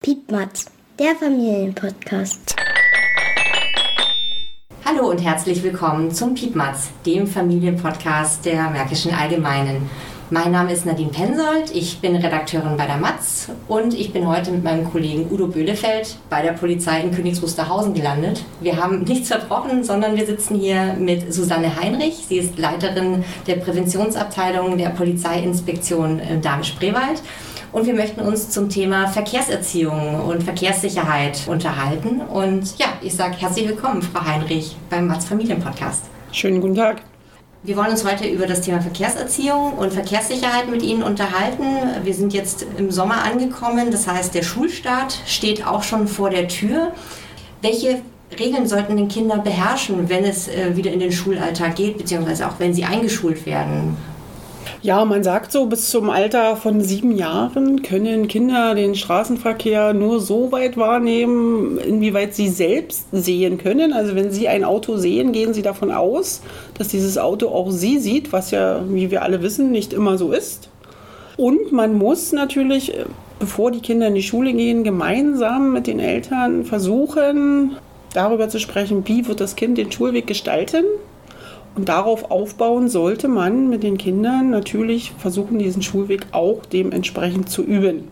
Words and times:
Piepmatz, 0.00 0.66
der 0.98 1.14
Familienpodcast. 1.14 2.56
Hallo 4.84 5.10
und 5.10 5.18
herzlich 5.18 5.62
willkommen 5.62 6.10
zum 6.10 6.34
Piepmatz, 6.34 6.88
dem 7.06 7.28
Familienpodcast 7.28 8.44
der 8.44 8.70
Märkischen 8.70 9.14
Allgemeinen. 9.14 9.88
Mein 10.34 10.50
Name 10.50 10.72
ist 10.72 10.84
Nadine 10.84 11.12
Pensold, 11.12 11.70
ich 11.72 12.00
bin 12.00 12.16
Redakteurin 12.16 12.76
bei 12.76 12.86
der 12.86 12.96
Matz 12.96 13.50
und 13.68 13.94
ich 13.94 14.12
bin 14.12 14.26
heute 14.26 14.50
mit 14.50 14.64
meinem 14.64 14.90
Kollegen 14.90 15.30
Udo 15.30 15.46
Böhlefeld 15.46 16.16
bei 16.28 16.42
der 16.42 16.54
Polizei 16.54 17.02
in 17.02 17.12
Königs 17.12 17.40
Wusterhausen 17.40 17.94
gelandet. 17.94 18.44
Wir 18.60 18.76
haben 18.76 19.04
nichts 19.04 19.28
verbrochen, 19.28 19.84
sondern 19.84 20.16
wir 20.16 20.26
sitzen 20.26 20.58
hier 20.58 20.96
mit 20.98 21.32
Susanne 21.32 21.80
Heinrich. 21.80 22.24
Sie 22.28 22.38
ist 22.38 22.58
Leiterin 22.58 23.22
der 23.46 23.54
Präventionsabteilung 23.54 24.76
der 24.76 24.88
Polizeiinspektion 24.88 26.20
Dahme-Spreewald. 26.42 27.22
Und 27.70 27.86
wir 27.86 27.94
möchten 27.94 28.20
uns 28.20 28.50
zum 28.50 28.68
Thema 28.68 29.06
Verkehrserziehung 29.06 30.20
und 30.20 30.42
Verkehrssicherheit 30.42 31.42
unterhalten. 31.46 32.22
Und 32.22 32.76
ja, 32.78 32.86
ich 33.02 33.14
sage 33.14 33.36
herzlich 33.38 33.68
willkommen, 33.68 34.02
Frau 34.02 34.24
Heinrich, 34.24 34.74
beim 34.90 35.06
Matz 35.06 35.26
Familienpodcast. 35.26 36.06
Schönen 36.32 36.60
guten 36.60 36.74
Tag. 36.74 37.13
Wir 37.66 37.78
wollen 37.78 37.92
uns 37.92 38.04
heute 38.04 38.28
über 38.28 38.46
das 38.46 38.60
Thema 38.60 38.82
Verkehrserziehung 38.82 39.72
und 39.72 39.94
Verkehrssicherheit 39.94 40.68
mit 40.68 40.82
Ihnen 40.82 41.02
unterhalten. 41.02 41.64
Wir 42.02 42.12
sind 42.12 42.34
jetzt 42.34 42.66
im 42.76 42.90
Sommer 42.90 43.24
angekommen, 43.24 43.90
das 43.90 44.06
heißt, 44.06 44.34
der 44.34 44.42
Schulstart 44.42 45.18
steht 45.24 45.66
auch 45.66 45.82
schon 45.82 46.06
vor 46.06 46.28
der 46.28 46.46
Tür. 46.46 46.92
Welche 47.62 48.02
Regeln 48.38 48.68
sollten 48.68 48.98
denn 48.98 49.08
Kinder 49.08 49.38
beherrschen, 49.38 50.10
wenn 50.10 50.24
es 50.24 50.46
äh, 50.48 50.76
wieder 50.76 50.92
in 50.92 51.00
den 51.00 51.10
Schulalltag 51.10 51.76
geht, 51.76 51.96
beziehungsweise 51.96 52.46
auch 52.46 52.58
wenn 52.58 52.74
sie 52.74 52.84
eingeschult 52.84 53.46
werden? 53.46 53.96
Ja, 54.82 55.04
man 55.04 55.24
sagt 55.24 55.50
so, 55.50 55.66
bis 55.66 55.90
zum 55.90 56.10
Alter 56.10 56.56
von 56.56 56.80
sieben 56.82 57.12
Jahren 57.12 57.82
können 57.82 58.28
Kinder 58.28 58.74
den 58.74 58.94
Straßenverkehr 58.94 59.94
nur 59.94 60.20
so 60.20 60.52
weit 60.52 60.76
wahrnehmen, 60.76 61.78
inwieweit 61.78 62.34
sie 62.34 62.48
selbst 62.48 63.06
sehen 63.12 63.58
können. 63.58 63.92
Also 63.92 64.14
wenn 64.14 64.30
sie 64.30 64.48
ein 64.48 64.64
Auto 64.64 64.96
sehen, 64.96 65.32
gehen 65.32 65.54
sie 65.54 65.62
davon 65.62 65.90
aus, 65.90 66.42
dass 66.76 66.88
dieses 66.88 67.16
Auto 67.18 67.48
auch 67.48 67.70
sie 67.70 67.98
sieht, 67.98 68.32
was 68.32 68.50
ja, 68.50 68.82
wie 68.88 69.10
wir 69.10 69.22
alle 69.22 69.42
wissen, 69.42 69.70
nicht 69.70 69.92
immer 69.92 70.18
so 70.18 70.32
ist. 70.32 70.68
Und 71.36 71.72
man 71.72 71.94
muss 71.94 72.32
natürlich, 72.32 72.92
bevor 73.38 73.70
die 73.70 73.80
Kinder 73.80 74.08
in 74.08 74.14
die 74.14 74.22
Schule 74.22 74.52
gehen, 74.52 74.84
gemeinsam 74.84 75.72
mit 75.72 75.86
den 75.86 75.98
Eltern 75.98 76.64
versuchen, 76.64 77.76
darüber 78.12 78.48
zu 78.48 78.60
sprechen, 78.60 79.02
wie 79.06 79.26
wird 79.26 79.40
das 79.40 79.56
Kind 79.56 79.78
den 79.78 79.90
Schulweg 79.90 80.26
gestalten 80.26 80.84
und 81.74 81.88
darauf 81.88 82.30
aufbauen 82.30 82.88
sollte 82.88 83.28
man 83.28 83.68
mit 83.68 83.82
den 83.82 83.98
Kindern 83.98 84.50
natürlich 84.50 85.12
versuchen, 85.18 85.58
diesen 85.58 85.82
Schulweg 85.82 86.26
auch 86.32 86.64
dementsprechend 86.66 87.48
zu 87.48 87.62
üben. 87.62 88.08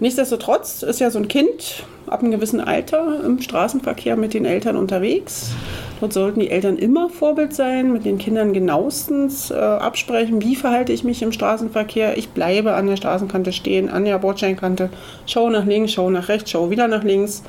Nichtsdestotrotz 0.00 0.84
ist 0.84 1.00
ja 1.00 1.10
so 1.10 1.18
ein 1.18 1.26
Kind 1.26 1.82
ab 2.06 2.20
einem 2.20 2.30
gewissen 2.30 2.60
Alter 2.60 3.24
im 3.24 3.40
Straßenverkehr 3.40 4.16
mit 4.16 4.32
den 4.32 4.44
Eltern 4.44 4.76
unterwegs. 4.76 5.50
Dort 5.98 6.12
sollten 6.12 6.38
die 6.38 6.50
Eltern 6.50 6.78
immer 6.78 7.10
Vorbild 7.10 7.52
sein, 7.52 7.92
mit 7.92 8.04
den 8.04 8.18
Kindern 8.18 8.52
genauestens 8.52 9.50
äh, 9.50 9.54
absprechen, 9.56 10.40
wie 10.40 10.54
verhalte 10.54 10.92
ich 10.92 11.02
mich 11.02 11.20
im 11.22 11.32
Straßenverkehr. 11.32 12.16
Ich 12.16 12.28
bleibe 12.28 12.74
an 12.74 12.86
der 12.86 12.94
Straßenkante 12.94 13.52
stehen, 13.52 13.88
an 13.88 14.04
der 14.04 14.18
Bordsteinkante, 14.18 14.90
schaue 15.26 15.50
nach 15.50 15.66
links, 15.66 15.92
schaue 15.92 16.12
nach 16.12 16.28
rechts, 16.28 16.52
schaue 16.52 16.70
wieder 16.70 16.86
nach 16.86 17.02
links 17.02 17.42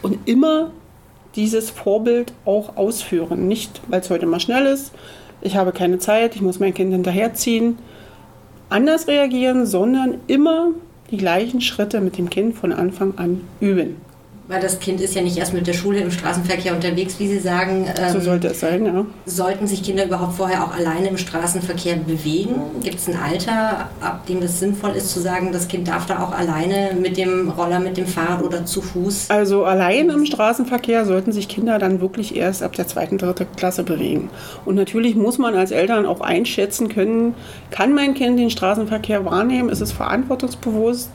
und 0.00 0.26
immer 0.26 0.70
dieses 1.36 1.70
Vorbild 1.70 2.32
auch 2.44 2.76
ausführen. 2.76 3.48
Nicht, 3.48 3.80
weil 3.88 4.00
es 4.00 4.10
heute 4.10 4.26
mal 4.26 4.40
schnell 4.40 4.66
ist, 4.66 4.92
ich 5.42 5.56
habe 5.56 5.72
keine 5.72 5.98
Zeit, 5.98 6.36
ich 6.36 6.42
muss 6.42 6.60
mein 6.60 6.74
Kind 6.74 6.92
hinterherziehen, 6.92 7.78
anders 8.68 9.08
reagieren, 9.08 9.66
sondern 9.66 10.16
immer 10.26 10.72
die 11.10 11.16
gleichen 11.16 11.60
Schritte 11.60 12.00
mit 12.00 12.18
dem 12.18 12.30
Kind 12.30 12.54
von 12.56 12.72
Anfang 12.72 13.16
an 13.16 13.40
üben. 13.60 13.96
Weil 14.50 14.60
das 14.60 14.80
Kind 14.80 15.00
ist 15.00 15.14
ja 15.14 15.22
nicht 15.22 15.36
erst 15.36 15.54
mit 15.54 15.68
der 15.68 15.74
Schule 15.74 16.00
im 16.00 16.10
Straßenverkehr 16.10 16.74
unterwegs, 16.74 17.20
wie 17.20 17.28
Sie 17.28 17.38
sagen. 17.38 17.86
Ähm, 17.96 18.12
so 18.12 18.18
sollte 18.18 18.48
es 18.48 18.58
sein, 18.58 18.84
ja. 18.84 19.06
Sollten 19.24 19.68
sich 19.68 19.84
Kinder 19.84 20.04
überhaupt 20.04 20.34
vorher 20.34 20.64
auch 20.64 20.74
alleine 20.74 21.06
im 21.06 21.18
Straßenverkehr 21.18 21.94
bewegen? 21.98 22.56
Gibt 22.82 22.96
es 22.96 23.06
ein 23.06 23.14
Alter, 23.14 23.90
ab 24.00 24.26
dem 24.26 24.40
das 24.40 24.58
sinnvoll 24.58 24.96
ist 24.96 25.10
zu 25.10 25.20
sagen, 25.20 25.52
das 25.52 25.68
Kind 25.68 25.86
darf 25.86 26.06
da 26.06 26.20
auch 26.20 26.32
alleine 26.32 26.96
mit 27.00 27.16
dem 27.16 27.48
Roller, 27.50 27.78
mit 27.78 27.96
dem 27.96 28.08
Fahrrad 28.08 28.42
oder 28.42 28.66
zu 28.66 28.82
Fuß? 28.82 29.30
Also 29.30 29.64
allein 29.64 30.10
im 30.10 30.26
Straßenverkehr 30.26 31.06
sollten 31.06 31.30
sich 31.30 31.46
Kinder 31.46 31.78
dann 31.78 32.00
wirklich 32.00 32.34
erst 32.34 32.64
ab 32.64 32.72
der 32.72 32.88
zweiten, 32.88 33.18
dritten 33.18 33.54
Klasse 33.54 33.84
bewegen. 33.84 34.30
Und 34.64 34.74
natürlich 34.74 35.14
muss 35.14 35.38
man 35.38 35.54
als 35.54 35.70
Eltern 35.70 36.06
auch 36.06 36.22
einschätzen 36.22 36.88
können, 36.88 37.36
kann 37.70 37.94
mein 37.94 38.14
Kind 38.14 38.36
den 38.36 38.50
Straßenverkehr 38.50 39.24
wahrnehmen? 39.24 39.68
Ist 39.68 39.80
es 39.80 39.92
verantwortungsbewusst? 39.92 41.10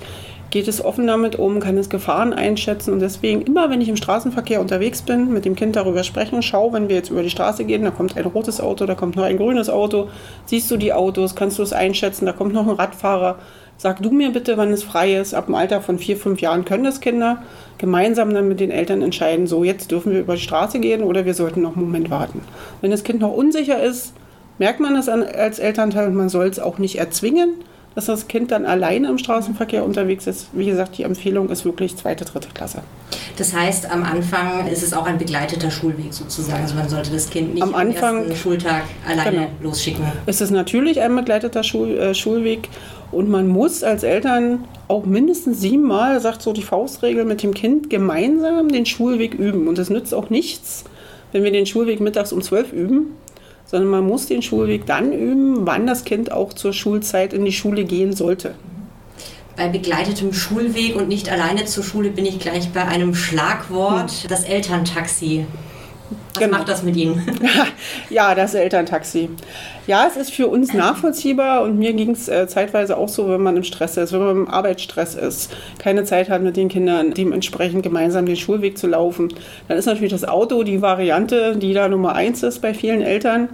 Geht 0.56 0.70
es 0.70 0.82
offen 0.86 1.06
damit 1.06 1.36
um, 1.36 1.60
kann 1.60 1.78
es 1.78 1.90
Gefahren 1.90 2.32
einschätzen 2.32 2.94
und 2.94 3.02
deswegen 3.02 3.42
immer, 3.42 3.70
wenn 3.70 3.82
ich 3.82 3.90
im 3.90 3.98
Straßenverkehr 3.98 4.62
unterwegs 4.62 5.02
bin, 5.02 5.34
mit 5.34 5.44
dem 5.44 5.54
Kind 5.58 5.76
darüber 5.76 6.02
sprechen, 6.06 6.42
schau, 6.42 6.72
wenn 6.72 6.88
wir 6.88 6.96
jetzt 6.96 7.10
über 7.10 7.24
die 7.24 7.30
Straße 7.30 7.66
gehen, 7.66 7.84
da 7.84 7.92
kommt 7.92 8.16
ein 8.16 8.24
rotes 8.24 8.62
Auto, 8.62 8.86
da 8.86 8.96
kommt 8.96 9.18
noch 9.18 9.26
ein 9.26 9.36
grünes 9.36 9.70
Auto, 9.70 10.08
siehst 10.46 10.72
du 10.72 10.78
die 10.78 10.94
Autos, 10.94 11.36
kannst 11.36 11.60
du 11.60 11.64
es 11.64 11.74
einschätzen, 11.74 12.26
da 12.26 12.32
kommt 12.32 12.54
noch 12.54 12.70
ein 12.70 12.76
Radfahrer, 12.76 13.38
sag 13.76 14.02
du 14.02 14.12
mir 14.12 14.32
bitte, 14.32 14.56
wann 14.56 14.72
es 14.72 14.82
frei 14.82 15.16
ist. 15.16 15.34
Ab 15.34 15.48
dem 15.48 15.56
Alter 15.56 15.82
von 15.82 16.00
vier, 16.00 16.16
fünf 16.16 16.40
Jahren 16.40 16.64
können 16.64 16.86
das 16.86 17.02
Kinder 17.02 17.44
gemeinsam 17.78 18.34
dann 18.34 18.48
mit 18.48 18.62
den 18.62 18.72
Eltern 18.72 19.02
entscheiden, 19.02 19.48
so 19.48 19.66
jetzt 19.66 19.92
dürfen 19.92 20.14
wir 20.14 20.22
über 20.22 20.36
die 20.36 20.42
Straße 20.42 20.80
gehen 20.80 21.04
oder 21.04 21.26
wir 21.26 21.34
sollten 21.34 21.64
noch 21.64 21.76
einen 21.76 21.84
Moment 21.84 22.10
warten. 22.10 22.40
Wenn 22.80 22.92
das 22.92 23.04
Kind 23.04 23.20
noch 23.20 23.34
unsicher 23.34 23.84
ist, 23.84 24.14
merkt 24.58 24.80
man 24.80 24.94
das 24.94 25.10
als 25.10 25.60
Elternteil 25.60 26.08
und 26.08 26.16
man 26.16 26.30
soll 26.30 26.48
es 26.48 26.62
auch 26.62 26.78
nicht 26.78 26.98
erzwingen 26.98 27.56
dass 27.96 28.06
das 28.06 28.28
Kind 28.28 28.52
dann 28.52 28.66
alleine 28.66 29.08
im 29.08 29.18
Straßenverkehr 29.18 29.84
unterwegs 29.84 30.28
ist. 30.28 30.50
Wie 30.52 30.66
gesagt, 30.66 30.98
die 30.98 31.04
Empfehlung 31.04 31.50
ist 31.50 31.64
wirklich 31.64 31.96
zweite, 31.96 32.26
dritte 32.26 32.50
Klasse. 32.54 32.82
Das 33.38 33.54
heißt, 33.54 33.90
am 33.90 34.04
Anfang 34.04 34.68
ist 34.68 34.84
es 34.84 34.94
auch 34.94 35.06
ein 35.06 35.18
begleiteter 35.18 35.72
Schulweg 35.72 36.14
sozusagen. 36.14 36.62
Also 36.62 36.76
man 36.76 36.90
sollte 36.90 37.12
das 37.12 37.30
Kind 37.30 37.54
nicht 37.54 37.64
am, 37.64 37.74
Anfang, 37.74 38.20
ersten 38.20 38.36
Schultag 38.36 38.84
alleine 39.08 39.32
genau. 39.32 39.48
losschicken. 39.62 40.06
Es 40.26 40.42
ist 40.42 40.52
natürlich 40.52 41.00
ein 41.02 41.16
begleiteter 41.16 41.64
Schul, 41.64 41.98
äh, 41.98 42.14
Schulweg 42.14 42.70
und 43.12 43.30
man 43.30 43.48
muss 43.48 43.84
als 43.84 44.04
Eltern 44.04 44.66
auch 44.90 45.06
mindestens 45.06 45.62
siebenmal, 45.62 46.20
sagt 46.20 46.42
so 46.42 46.52
die 46.52 46.64
Faustregel, 46.64 47.24
mit 47.24 47.44
dem 47.44 47.54
Kind 47.54 47.90
gemeinsam 47.90 48.70
den 48.70 48.86
Schulweg 48.86 49.34
üben. 49.34 49.68
Und 49.68 49.80
es 49.80 49.90
nützt 49.90 50.14
auch 50.14 50.30
nichts, 50.30 50.84
wenn 51.32 51.44
wir 51.44 51.52
den 51.52 51.66
Schulweg 51.66 52.02
mittags 52.02 52.34
um 52.34 52.42
zwölf 52.42 52.74
üben, 52.74 53.16
sondern 53.66 53.90
man 53.90 54.06
muss 54.06 54.28
den 54.28 54.42
Schulweg 54.42 54.86
dann 54.86 55.12
üben, 55.12 55.66
wann 55.66 55.88
das 55.88 56.04
Kind 56.04 56.32
auch 56.32 56.54
zur 56.54 56.74
Schulzeit 56.74 57.34
in 57.34 57.46
die 57.46 57.52
Schule 57.52 57.84
gehen 57.84 58.14
sollte. 58.14 58.56
Bei 59.58 59.70
begleitetem 59.70 60.34
Schulweg 60.34 60.96
und 60.96 61.08
nicht 61.08 61.30
alleine 61.30 61.66
zur 61.66 61.84
Schule 61.84 62.10
bin 62.10 62.26
ich 62.26 62.40
gleich 62.40 62.72
bei 62.72 62.86
einem 62.86 63.16
Schlagwort, 63.16 64.12
hm. 64.12 64.30
das 64.30 64.44
Elterntaxi. 64.44 65.46
Was 66.34 66.44
genau. 66.44 66.58
macht 66.58 66.70
das 66.70 66.84
mit 66.84 66.96
Ihnen? 66.96 67.24
ja, 68.10 68.36
das 68.36 68.54
Elterntaxi. 68.54 69.30
Ja, 69.88 70.06
es 70.08 70.18
ist 70.18 70.34
für 70.34 70.48
uns 70.48 70.74
nachvollziehbar 70.74 71.64
und 71.64 71.80
mir 71.80 71.94
ging 71.94 72.12
es 72.12 72.28
äh, 72.28 72.48
zeitweise 72.48 72.98
auch 72.98 73.10
so, 73.10 73.30
wenn 73.30 73.42
man 73.42 73.56
im 73.56 73.64
Stress 73.64 73.98
ist, 73.98 74.12
wenn 74.12 74.20
man 74.20 74.30
im 74.32 74.48
Arbeitsstress 74.50 75.16
ist, 75.16 75.56
keine 75.80 76.04
Zeit 76.04 76.30
hat 76.30 76.42
mit 76.42 76.58
den 76.58 76.68
Kindern, 76.68 77.14
dementsprechend 77.14 77.84
gemeinsam 77.84 78.26
den 78.26 78.36
Schulweg 78.36 78.78
zu 78.78 78.88
laufen. 78.88 79.34
Dann 79.68 79.78
ist 79.78 79.86
natürlich 79.86 80.12
das 80.12 80.26
Auto 80.26 80.64
die 80.64 80.82
Variante, 80.82 81.56
die 81.56 81.74
da 81.74 81.88
Nummer 81.88 82.14
eins 82.14 82.44
ist 82.44 82.62
bei 82.62 82.74
vielen 82.74 83.02
Eltern. 83.02 83.50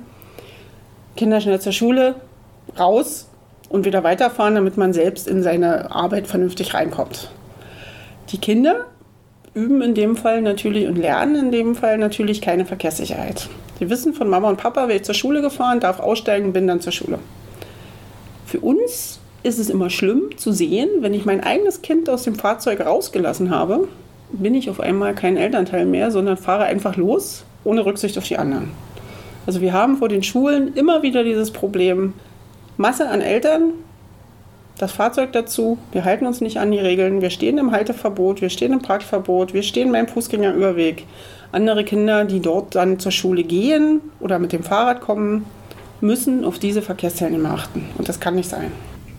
Kinder 1.15 1.39
schnell 1.39 1.61
zur 1.61 1.73
Schule, 1.73 2.15
raus 2.79 3.29
und 3.69 3.85
wieder 3.85 4.03
weiterfahren, 4.03 4.55
damit 4.55 4.77
man 4.77 4.93
selbst 4.93 5.27
in 5.27 5.43
seine 5.43 5.91
Arbeit 5.91 6.27
vernünftig 6.27 6.73
reinkommt. 6.73 7.29
Die 8.29 8.37
Kinder 8.37 8.85
üben 9.53 9.81
in 9.81 9.93
dem 9.93 10.15
Fall 10.15 10.41
natürlich 10.41 10.87
und 10.87 10.97
lernen 10.97 11.35
in 11.35 11.51
dem 11.51 11.75
Fall 11.75 11.97
natürlich 11.97 12.41
keine 12.41 12.65
Verkehrssicherheit. 12.65 13.49
Sie 13.79 13.89
wissen 13.89 14.13
von 14.13 14.29
Mama 14.29 14.49
und 14.49 14.57
Papa, 14.57 14.81
werde 14.81 14.95
ich 14.95 15.03
zur 15.03 15.15
Schule 15.15 15.41
gefahren, 15.41 15.79
darf 15.79 15.99
aussteigen, 15.99 16.53
bin 16.53 16.67
dann 16.67 16.81
zur 16.81 16.91
Schule. 16.91 17.19
Für 18.45 18.59
uns 18.59 19.19
ist 19.43 19.59
es 19.59 19.69
immer 19.69 19.89
schlimm 19.89 20.37
zu 20.37 20.51
sehen, 20.51 20.89
wenn 20.99 21.13
ich 21.13 21.25
mein 21.25 21.43
eigenes 21.43 21.81
Kind 21.81 22.09
aus 22.09 22.23
dem 22.23 22.35
Fahrzeug 22.35 22.85
rausgelassen 22.85 23.49
habe, 23.49 23.87
bin 24.31 24.55
ich 24.55 24.69
auf 24.69 24.79
einmal 24.79 25.15
kein 25.15 25.35
Elternteil 25.35 25.85
mehr, 25.85 26.11
sondern 26.11 26.37
fahre 26.37 26.65
einfach 26.65 26.95
los, 26.95 27.43
ohne 27.63 27.85
Rücksicht 27.85 28.17
auf 28.17 28.27
die 28.27 28.37
anderen. 28.37 28.71
Also 29.45 29.61
wir 29.61 29.73
haben 29.73 29.97
vor 29.97 30.09
den 30.09 30.23
Schulen 30.23 30.73
immer 30.75 31.01
wieder 31.01 31.23
dieses 31.23 31.51
Problem, 31.51 32.13
Masse 32.77 33.09
an 33.09 33.21
Eltern, 33.21 33.73
das 34.81 34.93
Fahrzeug 34.93 35.31
dazu, 35.33 35.77
wir 35.91 36.05
halten 36.05 36.25
uns 36.25 36.41
nicht 36.41 36.57
an 36.57 36.71
die 36.71 36.79
Regeln, 36.79 37.21
wir 37.21 37.29
stehen 37.29 37.59
im 37.59 37.71
Halteverbot, 37.71 38.41
wir 38.41 38.49
stehen 38.49 38.73
im 38.73 38.81
Parkverbot, 38.81 39.53
wir 39.53 39.61
stehen 39.61 39.91
beim 39.91 40.07
Fußgängerüberweg. 40.07 41.05
Andere 41.51 41.83
Kinder, 41.83 42.25
die 42.25 42.39
dort 42.39 42.73
dann 42.73 42.97
zur 42.97 43.11
Schule 43.11 43.43
gehen 43.43 44.01
oder 44.19 44.39
mit 44.39 44.53
dem 44.53 44.63
Fahrrad 44.63 45.01
kommen, 45.01 45.45
müssen 45.99 46.43
auf 46.45 46.57
diese 46.57 46.81
Verkehrsteilnehmer 46.81 47.51
achten. 47.51 47.89
Und 47.97 48.09
das 48.09 48.19
kann 48.19 48.35
nicht 48.35 48.49
sein. 48.49 48.71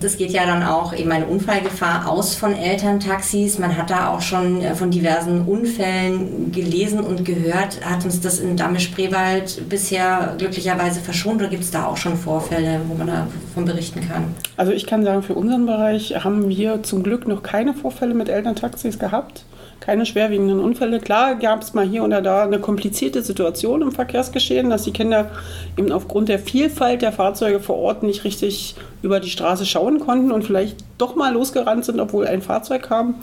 Es 0.05 0.17
geht 0.17 0.31
ja 0.31 0.47
dann 0.47 0.63
auch 0.63 0.93
eben 0.93 1.11
eine 1.13 1.27
Unfallgefahr 1.27 2.09
aus 2.09 2.35
von 2.35 2.55
Elterntaxis. 2.55 3.59
Man 3.59 3.77
hat 3.77 3.91
da 3.91 4.09
auch 4.09 4.21
schon 4.21 4.63
äh, 4.63 4.75
von 4.75 4.91
diversen 4.91 5.43
Unfällen 5.43 6.53
gelesen 6.53 7.01
und 7.01 7.25
gehört. 7.25 7.85
Hat 7.85 8.05
uns 8.05 8.21
das 8.21 8.39
in 8.39 8.57
Damme-Spreewald 8.57 9.69
bisher 9.69 10.35
glücklicherweise 10.39 11.01
verschont 11.01 11.41
oder 11.41 11.51
gibt 11.51 11.65
es 11.65 11.71
da 11.71 11.87
auch 11.87 11.97
schon 11.97 12.17
Vorfälle, 12.17 12.81
wo 12.89 12.95
man 12.95 13.07
davon 13.07 13.65
berichten 13.65 14.01
kann? 14.09 14.35
Also 14.57 14.73
ich 14.73 14.87
kann 14.87 15.05
sagen, 15.05 15.23
für 15.23 15.35
unseren 15.35 15.67
Bereich 15.67 16.25
haben 16.25 16.49
wir 16.49 16.83
zum 16.83 17.03
Glück 17.03 17.27
noch 17.27 17.43
keine 17.43 17.75
Vorfälle 17.75 18.15
mit 18.15 18.29
Elterntaxis 18.29 18.99
gehabt 18.99 19.45
keine 19.83 20.07
schwerwiegenden 20.07 20.61
Unfälle. 20.61 21.01
Klar 21.01 21.35
gab 21.35 21.61
es 21.61 21.75
mal 21.75 21.85
hier 21.85 22.05
oder 22.05 22.23
da 22.23 22.45
eine 22.45 22.61
komplizierte 22.61 23.21
Situation 23.21 23.83
im 23.83 23.91
Verkehrsgeschehen, 23.91 24.71
dass 24.71 24.85
die 24.85 24.93
Kinder 24.93 25.33
eben 25.77 25.91
aufgrund 25.91 26.29
der 26.29 26.39
Vielfalt 26.39 27.03
der 27.03 27.11
Fahrzeuge 27.11 27.59
vor 27.59 27.77
Ort 27.79 28.05
nicht 28.05 28.23
richtig 28.23 28.77
über 29.03 29.19
die 29.19 29.29
Straße 29.29 29.67
schauen 29.67 29.99
konnten 29.99 30.31
und 30.31 30.45
vielleicht 30.45 30.77
doch 30.99 31.17
mal 31.17 31.35
losgerannt 31.35 31.85
sind, 31.85 31.99
obwohl 31.99 32.29
ein 32.29 32.43
Fahrzeug 32.43 32.85
kam. 32.85 33.17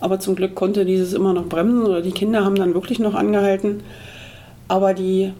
Aber 0.00 0.20
zum 0.20 0.36
Glück 0.36 0.54
konnte 0.54 0.84
dieses 0.84 1.14
immer 1.14 1.32
noch 1.32 1.46
bremsen 1.46 1.86
oder 1.86 2.02
die 2.02 2.12
Kinder 2.12 2.44
haben 2.44 2.56
dann 2.56 2.74
wirklich 2.74 2.98
noch 2.98 3.14
angehalten. 3.14 3.82
Aber 4.68 4.92
die 4.92 5.32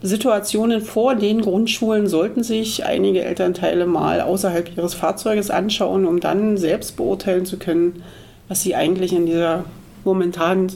Situationen 0.00 0.80
vor 0.80 1.16
den 1.16 1.40
Grundschulen 1.40 2.06
sollten 2.06 2.44
sich 2.44 2.86
einige 2.86 3.24
Elternteile 3.24 3.84
mal 3.86 4.20
außerhalb 4.20 4.76
ihres 4.76 4.94
Fahrzeuges 4.94 5.50
anschauen, 5.50 6.06
um 6.06 6.20
dann 6.20 6.56
selbst 6.56 6.96
beurteilen 6.96 7.46
zu 7.46 7.58
können, 7.58 8.04
was 8.46 8.62
sie 8.62 8.76
eigentlich 8.76 9.12
in 9.12 9.26
dieser 9.26 9.64
momentan 10.08 10.68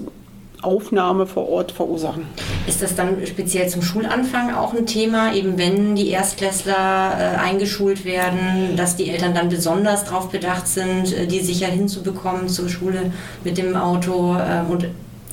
Aufnahme 0.62 1.26
vor 1.26 1.48
Ort 1.48 1.72
verursachen. 1.72 2.24
Ist 2.68 2.82
das 2.82 2.94
dann 2.94 3.26
speziell 3.26 3.68
zum 3.68 3.82
Schulanfang 3.82 4.54
auch 4.54 4.74
ein 4.74 4.86
Thema, 4.86 5.34
eben 5.34 5.58
wenn 5.58 5.96
die 5.96 6.10
Erstklässler 6.10 6.74
äh, 7.18 7.36
eingeschult 7.38 8.04
werden, 8.04 8.76
dass 8.76 8.94
die 8.94 9.10
Eltern 9.10 9.34
dann 9.34 9.48
besonders 9.48 10.04
darauf 10.04 10.30
bedacht 10.30 10.68
sind, 10.68 11.12
äh, 11.12 11.26
die 11.26 11.40
sicher 11.40 11.66
hinzubekommen 11.66 12.48
zur 12.48 12.68
Schule 12.68 13.12
mit 13.42 13.58
dem 13.58 13.74
Auto 13.74 14.36
äh, 14.36 14.70
und 14.70 14.86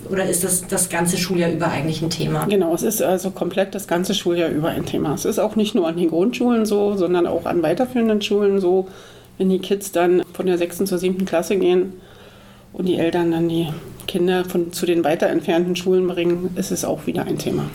oder 0.10 0.28
ist 0.28 0.44
das 0.44 0.66
das 0.66 0.90
ganze 0.90 1.18
Schuljahr 1.18 1.52
über 1.52 1.68
eigentlich 1.68 2.02
ein 2.02 2.10
Thema? 2.10 2.46
Genau, 2.46 2.74
es 2.74 2.82
ist 2.82 3.04
also 3.04 3.30
komplett 3.30 3.76
das 3.76 3.88
ganze 3.88 4.16
Schuljahr 4.16 4.50
über 4.50 4.70
ein 4.70 4.86
Thema. 4.86 5.14
Es 5.14 5.26
ist 5.26 5.38
auch 5.38 5.56
nicht 5.56 5.76
nur 5.76 5.88
an 5.88 5.98
den 5.98 6.10
Grundschulen 6.10 6.66
so, 6.66 6.96
sondern 6.96 7.28
auch 7.28 7.46
an 7.46 7.62
weiterführenden 7.62 8.22
Schulen 8.24 8.60
so, 8.60 8.88
wenn 9.38 9.50
die 9.50 9.60
Kids 9.60 9.92
dann 9.92 10.24
von 10.34 10.48
der 10.48 10.58
6. 10.58 10.86
zur 10.86 10.98
7. 10.98 11.26
Klasse 11.26 11.58
gehen 11.58 11.94
und 12.74 12.88
die 12.88 12.98
Eltern 12.98 13.32
dann 13.32 13.50
die 13.50 13.68
Kinder 14.08 14.46
von, 14.46 14.74
zu 14.74 14.86
den 14.86 15.04
weiter 15.04 15.28
entfernten 15.28 15.76
Schulen 15.76 16.08
bringen, 16.08 16.52
ist 16.56 16.72
es 16.72 16.84
auch 16.84 17.06
wieder 17.06 17.26
ein 17.26 17.38
Thema. 17.38 17.66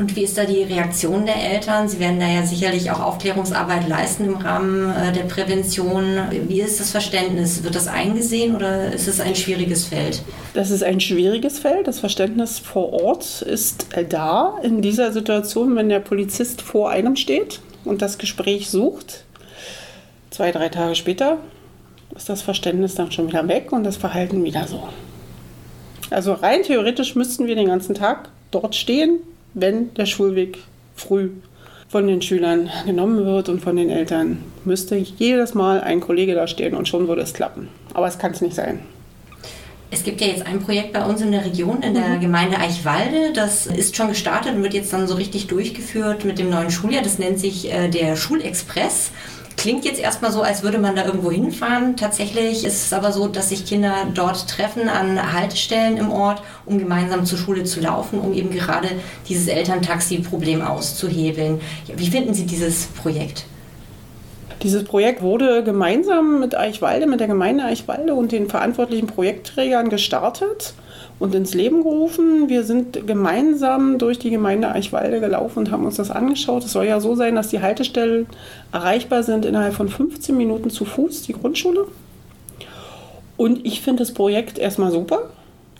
Und 0.00 0.16
wie 0.16 0.22
ist 0.22 0.38
da 0.38 0.46
die 0.46 0.62
Reaktion 0.62 1.26
der 1.26 1.36
Eltern? 1.36 1.86
Sie 1.86 2.00
werden 2.00 2.18
da 2.18 2.26
ja 2.26 2.46
sicherlich 2.46 2.90
auch 2.90 3.00
Aufklärungsarbeit 3.00 3.86
leisten 3.86 4.24
im 4.24 4.36
Rahmen 4.36 4.90
äh, 4.90 5.12
der 5.12 5.24
Prävention. 5.24 6.16
Wie 6.48 6.62
ist 6.62 6.80
das 6.80 6.90
Verständnis? 6.90 7.62
Wird 7.64 7.74
das 7.74 7.86
eingesehen 7.86 8.56
oder 8.56 8.90
ist 8.92 9.08
es 9.08 9.20
ein 9.20 9.36
schwieriges 9.36 9.84
Feld? 9.84 10.22
Das 10.54 10.70
ist 10.70 10.82
ein 10.82 11.00
schwieriges 11.00 11.58
Feld. 11.58 11.86
Das 11.86 12.00
Verständnis 12.00 12.58
vor 12.58 12.94
Ort 12.94 13.42
ist 13.42 13.88
da 14.08 14.56
in 14.62 14.80
dieser 14.80 15.12
Situation, 15.12 15.76
wenn 15.76 15.90
der 15.90 16.00
Polizist 16.00 16.62
vor 16.62 16.88
einem 16.88 17.16
steht 17.16 17.60
und 17.84 18.00
das 18.00 18.16
Gespräch 18.16 18.70
sucht. 18.70 19.24
Zwei, 20.30 20.50
drei 20.50 20.70
Tage 20.70 20.94
später 20.94 21.36
ist 22.16 22.28
das 22.28 22.42
Verständnis 22.42 22.94
dann 22.94 23.12
schon 23.12 23.28
wieder 23.28 23.46
weg 23.48 23.72
und 23.72 23.84
das 23.84 23.96
Verhalten 23.96 24.44
wieder 24.44 24.66
so. 24.66 24.88
Also 26.10 26.32
rein 26.32 26.62
theoretisch 26.62 27.14
müssten 27.14 27.46
wir 27.46 27.54
den 27.54 27.68
ganzen 27.68 27.94
Tag 27.94 28.30
dort 28.50 28.74
stehen, 28.74 29.18
wenn 29.54 29.94
der 29.94 30.06
Schulweg 30.06 30.58
früh 30.96 31.30
von 31.88 32.06
den 32.06 32.22
Schülern 32.22 32.70
genommen 32.86 33.24
wird 33.24 33.48
und 33.48 33.60
von 33.60 33.74
den 33.74 33.90
Eltern, 33.90 34.44
müsste 34.64 34.96
jedes 34.96 35.54
Mal 35.54 35.80
ein 35.80 36.00
Kollege 36.00 36.34
da 36.34 36.46
stehen 36.46 36.74
und 36.74 36.86
schon 36.86 37.08
würde 37.08 37.22
es 37.22 37.34
klappen. 37.34 37.68
Aber 37.94 38.06
es 38.06 38.18
kann 38.18 38.30
es 38.30 38.40
nicht 38.40 38.54
sein. 38.54 38.80
Es 39.92 40.04
gibt 40.04 40.20
ja 40.20 40.28
jetzt 40.28 40.46
ein 40.46 40.60
Projekt 40.60 40.92
bei 40.92 41.04
uns 41.04 41.20
in 41.20 41.32
der 41.32 41.44
Region, 41.44 41.82
in 41.82 41.94
der 41.94 42.10
mhm. 42.10 42.20
Gemeinde 42.20 42.58
Eichwalde. 42.58 43.32
Das 43.34 43.66
ist 43.66 43.96
schon 43.96 44.08
gestartet 44.08 44.54
und 44.54 44.62
wird 44.62 44.74
jetzt 44.74 44.92
dann 44.92 45.08
so 45.08 45.14
richtig 45.14 45.48
durchgeführt 45.48 46.24
mit 46.24 46.38
dem 46.38 46.48
neuen 46.48 46.70
Schuljahr. 46.70 47.02
Das 47.02 47.18
nennt 47.18 47.40
sich 47.40 47.72
äh, 47.72 47.88
der 47.88 48.14
Schulexpress. 48.14 49.10
Klingt 49.60 49.84
jetzt 49.84 50.00
erstmal 50.00 50.32
so, 50.32 50.40
als 50.40 50.62
würde 50.62 50.78
man 50.78 50.96
da 50.96 51.04
irgendwo 51.04 51.30
hinfahren. 51.30 51.94
Tatsächlich 51.94 52.64
ist 52.64 52.86
es 52.86 52.92
aber 52.94 53.12
so, 53.12 53.28
dass 53.28 53.50
sich 53.50 53.66
Kinder 53.66 54.06
dort 54.14 54.48
treffen 54.48 54.88
an 54.88 55.34
Haltestellen 55.34 55.98
im 55.98 56.10
Ort, 56.10 56.40
um 56.64 56.78
gemeinsam 56.78 57.26
zur 57.26 57.36
Schule 57.36 57.64
zu 57.64 57.82
laufen, 57.82 58.20
um 58.20 58.32
eben 58.32 58.50
gerade 58.50 58.88
dieses 59.28 59.48
Elterntaxi-Problem 59.48 60.62
auszuhebeln. 60.62 61.60
Wie 61.94 62.06
finden 62.06 62.32
Sie 62.32 62.46
dieses 62.46 62.86
Projekt? 62.86 63.44
Dieses 64.62 64.82
Projekt 64.84 65.20
wurde 65.20 65.62
gemeinsam 65.62 66.40
mit 66.40 66.56
Eichwalde, 66.56 67.06
mit 67.06 67.20
der 67.20 67.28
Gemeinde 67.28 67.64
Eichwalde 67.64 68.14
und 68.14 68.32
den 68.32 68.48
verantwortlichen 68.48 69.08
Projektträgern 69.08 69.90
gestartet 69.90 70.72
und 71.20 71.34
ins 71.34 71.54
Leben 71.54 71.82
gerufen. 71.82 72.48
Wir 72.48 72.64
sind 72.64 73.06
gemeinsam 73.06 73.98
durch 73.98 74.18
die 74.18 74.30
Gemeinde 74.30 74.72
Eichwalde 74.72 75.20
gelaufen 75.20 75.60
und 75.60 75.70
haben 75.70 75.84
uns 75.84 75.96
das 75.96 76.10
angeschaut. 76.10 76.64
Es 76.64 76.72
soll 76.72 76.86
ja 76.86 76.98
so 76.98 77.14
sein, 77.14 77.36
dass 77.36 77.48
die 77.48 77.60
Haltestellen 77.60 78.26
erreichbar 78.72 79.22
sind 79.22 79.44
innerhalb 79.44 79.74
von 79.74 79.88
15 79.88 80.36
Minuten 80.36 80.70
zu 80.70 80.84
Fuß, 80.84 81.22
die 81.22 81.34
Grundschule. 81.34 81.86
Und 83.36 83.64
ich 83.64 83.82
finde 83.82 84.02
das 84.02 84.12
Projekt 84.12 84.58
erstmal 84.58 84.90
super. 84.90 85.28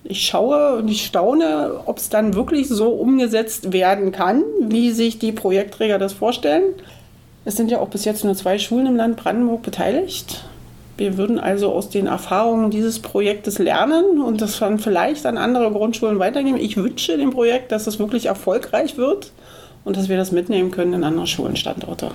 Ich 0.04 0.26
schaue 0.26 0.76
und 0.76 0.88
ich 0.88 1.04
staune, 1.04 1.80
ob 1.86 1.98
es 1.98 2.10
dann 2.10 2.34
wirklich 2.34 2.68
so 2.68 2.90
umgesetzt 2.90 3.72
werden 3.72 4.12
kann, 4.12 4.44
wie 4.60 4.92
sich 4.92 5.18
die 5.18 5.32
Projektträger 5.32 5.98
das 5.98 6.12
vorstellen. 6.12 6.74
Es 7.44 7.56
sind 7.56 7.70
ja 7.70 7.78
auch 7.78 7.88
bis 7.88 8.04
jetzt 8.04 8.24
nur 8.24 8.34
zwei 8.34 8.58
Schulen 8.58 8.86
im 8.86 8.96
Land 8.96 9.16
Brandenburg 9.16 9.62
beteiligt. 9.62 10.44
Wir 11.00 11.16
würden 11.16 11.40
also 11.40 11.72
aus 11.72 11.88
den 11.88 12.06
Erfahrungen 12.06 12.70
dieses 12.70 12.98
Projektes 12.98 13.58
lernen 13.58 14.20
und 14.20 14.42
das 14.42 14.58
dann 14.58 14.78
vielleicht 14.78 15.24
an 15.24 15.38
andere 15.38 15.70
Grundschulen 15.70 16.18
weitergeben. 16.18 16.58
Ich 16.58 16.76
wünsche 16.76 17.16
dem 17.16 17.30
Projekt, 17.30 17.72
dass 17.72 17.86
es 17.86 17.98
wirklich 17.98 18.26
erfolgreich 18.26 18.98
wird 18.98 19.32
und 19.86 19.96
dass 19.96 20.10
wir 20.10 20.18
das 20.18 20.30
mitnehmen 20.30 20.70
können 20.70 20.92
in 20.92 21.02
andere 21.02 21.26
Schulenstandorte. 21.26 22.10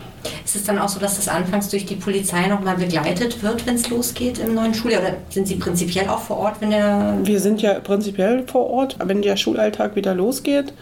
Ist 0.46 0.56
es 0.56 0.66
dann 0.66 0.78
auch 0.78 0.88
so, 0.88 1.00
dass 1.00 1.16
das 1.16 1.28
anfangs 1.28 1.70
durch 1.70 1.88
die 1.88 1.96
Polizei 1.96 2.46
nochmal 2.46 2.76
begleitet 2.76 3.42
wird, 3.42 3.66
wenn 3.66 3.74
es 3.74 3.90
losgeht 3.90 4.38
im 4.38 4.54
neuen 4.54 4.76
Schuljahr? 4.76 5.02
Oder 5.02 5.16
sind 5.32 5.48
Sie 5.48 5.56
prinzipiell 5.56 6.08
auch 6.08 6.20
vor 6.20 6.38
Ort, 6.38 6.62
wenn 6.62 6.70
der... 6.70 7.18
Wir 7.24 7.40
sind 7.40 7.64
ja 7.64 7.80
prinzipiell 7.80 8.44
vor 8.46 8.70
Ort, 8.70 8.98
wenn 9.04 9.24
der 9.24 9.36
Schulalltag 9.36 9.96
wieder 9.96 10.14
losgeht. 10.14 10.74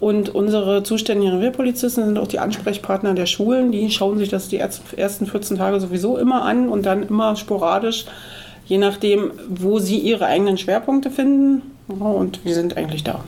Und 0.00 0.34
unsere 0.34 0.84
zuständigen 0.84 1.34
Revierpolizisten 1.34 2.04
sind 2.04 2.18
auch 2.18 2.28
die 2.28 2.38
Ansprechpartner 2.38 3.14
der 3.14 3.26
Schulen. 3.26 3.72
Die 3.72 3.90
schauen 3.90 4.18
sich 4.18 4.28
das 4.28 4.48
die 4.48 4.58
ersten 4.58 5.26
14 5.26 5.56
Tage 5.56 5.80
sowieso 5.80 6.18
immer 6.18 6.42
an 6.42 6.68
und 6.68 6.86
dann 6.86 7.02
immer 7.02 7.34
sporadisch, 7.34 8.04
je 8.66 8.78
nachdem, 8.78 9.32
wo 9.48 9.80
sie 9.80 9.98
ihre 9.98 10.26
eigenen 10.26 10.56
Schwerpunkte 10.56 11.10
finden. 11.10 11.62
Und 11.88 12.44
wir 12.44 12.54
sind 12.54 12.76
eigentlich 12.76 13.02
da. 13.02 13.24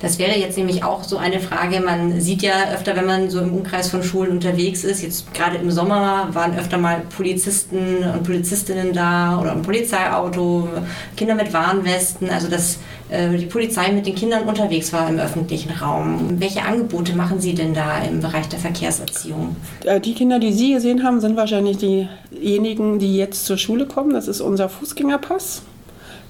Das 0.00 0.18
wäre 0.18 0.38
jetzt 0.38 0.56
nämlich 0.56 0.84
auch 0.84 1.04
so 1.04 1.18
eine 1.18 1.40
Frage. 1.40 1.80
Man 1.80 2.20
sieht 2.20 2.42
ja 2.42 2.72
öfter, 2.74 2.96
wenn 2.96 3.06
man 3.06 3.30
so 3.30 3.40
im 3.40 3.52
Umkreis 3.52 3.88
von 3.90 4.02
Schulen 4.02 4.32
unterwegs 4.32 4.84
ist, 4.84 5.02
jetzt 5.02 5.32
gerade 5.34 5.56
im 5.56 5.70
Sommer 5.70 6.28
waren 6.32 6.58
öfter 6.58 6.78
mal 6.78 7.02
Polizisten 7.16 8.04
und 8.14 8.22
Polizistinnen 8.24 8.92
da 8.92 9.38
oder 9.40 9.52
ein 9.52 9.62
Polizeiauto, 9.62 10.68
Kinder 11.16 11.34
mit 11.34 11.52
Warnwesten, 11.52 12.30
also 12.30 12.48
dass 12.48 12.78
äh, 13.10 13.36
die 13.36 13.46
Polizei 13.46 13.90
mit 13.92 14.06
den 14.06 14.14
Kindern 14.14 14.44
unterwegs 14.44 14.92
war 14.92 15.08
im 15.08 15.18
öffentlichen 15.18 15.70
Raum. 15.70 16.40
Welche 16.40 16.62
Angebote 16.62 17.14
machen 17.14 17.40
Sie 17.40 17.54
denn 17.54 17.74
da 17.74 18.02
im 18.02 18.20
Bereich 18.20 18.48
der 18.48 18.58
Verkehrserziehung? 18.58 19.56
Äh, 19.84 20.00
die 20.00 20.14
Kinder, 20.14 20.38
die 20.38 20.52
Sie 20.52 20.74
gesehen 20.74 21.02
haben, 21.02 21.20
sind 21.20 21.36
wahrscheinlich 21.36 21.78
diejenigen, 21.78 22.98
die 22.98 23.16
jetzt 23.16 23.46
zur 23.46 23.58
Schule 23.58 23.86
kommen. 23.86 24.12
Das 24.12 24.28
ist 24.28 24.40
unser 24.40 24.68
Fußgängerpass. 24.68 25.62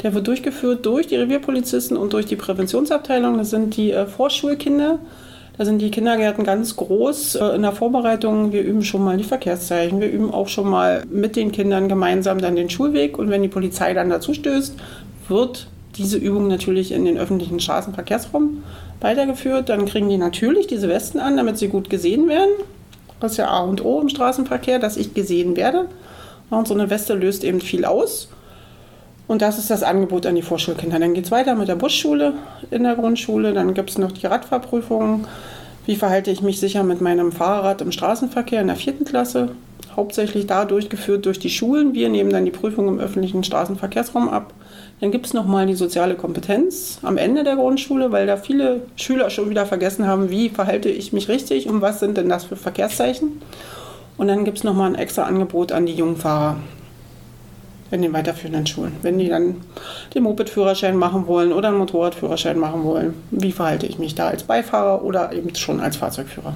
Der 0.03 0.15
wird 0.15 0.27
durchgeführt 0.27 0.87
durch 0.87 1.07
die 1.07 1.17
Revierpolizisten 1.17 1.97
und 1.97 2.13
durch 2.13 2.27
die 2.27 2.37
Präventionsabteilung. 2.37 3.37
Das 3.37 3.51
sind 3.51 3.77
die 3.77 3.93
äh, 3.93 4.07
Vorschulkinder. 4.07 4.99
Da 5.59 5.67
sind 5.67 5.83
die 5.83 5.91
Kindergärten 5.91 6.43
ganz 6.43 6.77
groß 6.77 7.35
äh, 7.35 7.45
in 7.55 7.63
der 7.63 7.73
Vorbereitung. 7.73 8.53
Wir 8.53 8.63
üben 8.63 8.83
schon 8.83 9.05
mal 9.05 9.19
die 9.19 9.25
Verkehrszeichen. 9.25 10.01
Wir 10.01 10.11
üben 10.11 10.33
auch 10.33 10.49
schon 10.49 10.71
mal 10.71 11.05
mit 11.11 11.37
den 11.37 11.53
Kindern 11.53 11.89
gemeinsam 11.89 12.41
dann 12.41 12.57
den 12.57 12.71
Schulweg. 12.71 13.19
Und 13.19 13.29
wenn 13.29 13.43
die 13.43 13.49
Polizei 13.49 13.93
dann 13.93 14.09
dazu 14.09 14.33
stößt, 14.33 14.75
wird 15.29 15.67
diese 15.97 16.17
Übung 16.17 16.49
natürlich 16.49 16.93
in 16.93 17.05
den 17.05 17.19
öffentlichen 17.19 17.61
Straßenverkehrsraum 17.61 18.63
weitergeführt. 19.03 19.69
Dann 19.69 19.85
kriegen 19.85 20.09
die 20.09 20.17
natürlich 20.17 20.67
diese 20.67 20.89
Westen 20.89 21.19
an, 21.19 21.37
damit 21.37 21.59
sie 21.59 21.69
gut 21.69 21.91
gesehen 21.91 22.27
werden. 22.27 22.51
Das 23.21 23.33
ist 23.33 23.39
ja 23.39 23.49
A 23.49 23.61
und 23.61 23.85
O 23.85 24.01
im 24.01 24.09
Straßenverkehr, 24.09 24.79
dass 24.79 24.97
ich 24.97 25.13
gesehen 25.13 25.57
werde. 25.57 25.89
Und 26.49 26.67
so 26.67 26.75
eine 26.75 26.89
Weste 26.89 27.13
löst 27.15 27.45
eben 27.45 27.61
viel 27.61 27.85
aus. 27.85 28.31
Und 29.31 29.43
das 29.43 29.59
ist 29.59 29.71
das 29.71 29.85
Angebot 29.85 30.27
an 30.27 30.35
die 30.35 30.43
Vorschulkinder. 30.43 30.99
Dann 30.99 31.15
geht 31.15 31.27
es 31.27 31.31
weiter 31.31 31.55
mit 31.55 31.69
der 31.69 31.77
Busschule 31.77 32.33
in 32.73 32.83
der 32.83 32.97
Grundschule. 32.97 33.53
Dann 33.53 33.75
gibt 33.75 33.91
es 33.91 33.97
noch 33.97 34.11
die 34.11 34.27
Radfahrprüfungen. 34.27 35.25
Wie 35.87 35.95
verhalte 35.95 36.33
ich 36.33 36.43
mich 36.43 36.59
sicher 36.59 36.83
mit 36.83 37.01
meinem 37.01 37.31
Fahrrad 37.31 37.81
im 37.81 37.93
Straßenverkehr 37.93 38.61
in 38.61 38.67
der 38.67 38.75
vierten 38.75 39.05
Klasse? 39.05 39.51
Hauptsächlich 39.95 40.49
da 40.49 40.65
durchgeführt 40.65 41.27
durch 41.27 41.39
die 41.39 41.49
Schulen. 41.49 41.95
Wir 41.95 42.09
nehmen 42.09 42.31
dann 42.31 42.45
die 42.45 42.51
Prüfung 42.51 42.89
im 42.89 42.99
öffentlichen 42.99 43.45
Straßenverkehrsraum 43.45 44.29
ab. 44.29 44.53
Dann 45.01 45.13
gibt 45.13 45.27
es 45.27 45.33
nochmal 45.33 45.65
die 45.67 45.77
soziale 45.77 46.17
Kompetenz 46.17 46.99
am 47.03 47.17
Ende 47.17 47.45
der 47.45 47.55
Grundschule, 47.55 48.11
weil 48.11 48.27
da 48.27 48.37
viele 48.37 48.83
Schüler 48.97 49.31
schon 49.31 49.49
wieder 49.49 49.65
vergessen 49.65 50.09
haben, 50.09 50.31
wie 50.31 50.49
verhalte 50.49 50.89
ich 50.89 51.13
mich 51.13 51.29
richtig 51.29 51.69
und 51.69 51.83
was 51.83 52.01
sind 52.01 52.17
denn 52.17 52.29
das 52.29 52.47
für 52.47 52.57
Verkehrszeichen. 52.57 53.41
Und 54.17 54.27
dann 54.27 54.45
gibt 54.45 54.59
es 54.59 54.65
nochmal 54.65 54.91
ein 54.91 54.97
extra 54.97 55.23
Angebot 55.23 55.71
an 55.71 55.87
die 55.87 55.95
Jungfahrer 55.95 56.57
in 57.91 58.03
den 58.03 58.13
weiterführenden 58.13 58.67
Schulen. 58.67 58.97
Wenn 59.03 59.19
die 59.19 59.29
dann 59.29 59.57
den 60.15 60.23
Moped-Führerschein 60.23 60.97
machen 60.97 61.27
wollen 61.27 61.53
oder 61.53 61.69
einen 61.69 61.79
Motorradführerschein 61.79 62.59
machen 62.59 62.85
wollen, 62.85 63.15
wie 63.31 63.53
verhalte 63.53 63.87
ich 63.87 63.99
mich 63.99 64.15
da 64.15 64.29
als 64.29 64.45
Beifahrer 64.45 65.03
oder 65.03 65.33
eben 65.33 65.55
schon 65.55 65.81
als 65.81 65.97
Fahrzeugführer? 65.97 66.55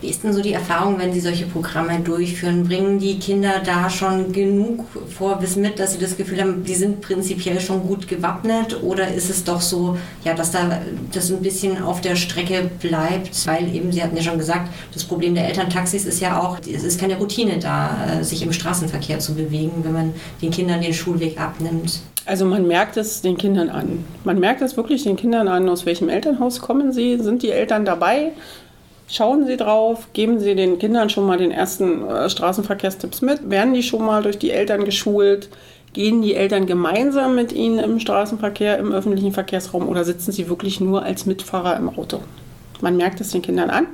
Wie 0.00 0.08
ist 0.08 0.22
denn 0.22 0.32
so 0.32 0.42
die 0.42 0.52
Erfahrung, 0.52 0.98
wenn 0.98 1.12
Sie 1.12 1.20
solche 1.20 1.46
Programme 1.46 2.00
durchführen? 2.00 2.64
Bringen 2.66 2.98
die 2.98 3.18
Kinder 3.18 3.62
da 3.64 3.88
schon 3.88 4.32
genug 4.32 4.84
Vorwissen 5.08 5.62
mit, 5.62 5.78
dass 5.78 5.92
sie 5.92 5.98
das 5.98 6.16
Gefühl 6.16 6.40
haben, 6.40 6.64
die 6.64 6.74
sind 6.74 7.00
prinzipiell 7.00 7.60
schon 7.60 7.86
gut 7.86 8.08
gewappnet? 8.08 8.82
Oder 8.82 9.08
ist 9.08 9.30
es 9.30 9.44
doch 9.44 9.60
so, 9.60 9.96
ja, 10.24 10.34
dass 10.34 10.50
da 10.50 10.80
das 11.12 11.30
ein 11.30 11.40
bisschen 11.40 11.82
auf 11.82 12.00
der 12.00 12.16
Strecke 12.16 12.70
bleibt? 12.80 13.46
Weil 13.46 13.74
eben, 13.74 13.92
Sie 13.92 14.02
hatten 14.02 14.16
ja 14.16 14.22
schon 14.22 14.38
gesagt, 14.38 14.68
das 14.92 15.04
Problem 15.04 15.34
der 15.34 15.46
Elterntaxis 15.46 16.04
ist 16.04 16.20
ja 16.20 16.40
auch, 16.40 16.58
es 16.60 16.84
ist 16.84 17.00
keine 17.00 17.16
Routine 17.16 17.58
da, 17.58 18.18
äh, 18.20 18.24
sich 18.24 18.42
im 18.42 18.52
Straßenverkehr 18.52 19.18
zu 19.18 19.34
bewegen, 19.34 19.84
wenn 19.84 19.92
man 19.92 20.14
den 20.42 20.50
Kindern 20.50 20.80
den 20.80 20.94
Schulweg 20.94 21.40
abnimmt. 21.40 22.00
Also 22.26 22.46
man 22.46 22.66
merkt 22.66 22.96
es 22.96 23.20
den 23.20 23.36
Kindern 23.36 23.68
an. 23.68 24.04
Man 24.24 24.38
merkt 24.38 24.62
es 24.62 24.76
wirklich 24.76 25.04
den 25.04 25.16
Kindern 25.16 25.46
an, 25.46 25.68
aus 25.68 25.84
welchem 25.84 26.08
Elternhaus 26.08 26.60
kommen 26.60 26.92
sie, 26.92 27.18
sind 27.18 27.42
die 27.42 27.50
Eltern 27.50 27.84
dabei, 27.84 28.32
Schauen 29.06 29.46
Sie 29.46 29.56
drauf, 29.56 30.08
geben 30.12 30.40
Sie 30.40 30.54
den 30.54 30.78
Kindern 30.78 31.10
schon 31.10 31.26
mal 31.26 31.38
den 31.38 31.50
ersten 31.50 32.08
äh, 32.08 32.28
Straßenverkehrstipps 32.30 33.20
mit, 33.20 33.50
werden 33.50 33.74
die 33.74 33.82
schon 33.82 34.04
mal 34.04 34.22
durch 34.22 34.38
die 34.38 34.50
Eltern 34.50 34.84
geschult, 34.84 35.50
gehen 35.92 36.22
die 36.22 36.34
Eltern 36.34 36.66
gemeinsam 36.66 37.34
mit 37.34 37.52
Ihnen 37.52 37.78
im 37.78 38.00
Straßenverkehr, 38.00 38.78
im 38.78 38.92
öffentlichen 38.92 39.32
Verkehrsraum 39.32 39.88
oder 39.88 40.04
sitzen 40.04 40.32
Sie 40.32 40.48
wirklich 40.48 40.80
nur 40.80 41.02
als 41.02 41.26
Mitfahrer 41.26 41.76
im 41.76 41.88
Auto? 41.88 42.20
Man 42.80 42.96
merkt 42.96 43.20
es 43.20 43.30
den 43.30 43.42
Kindern 43.42 43.70
an. 43.70 43.86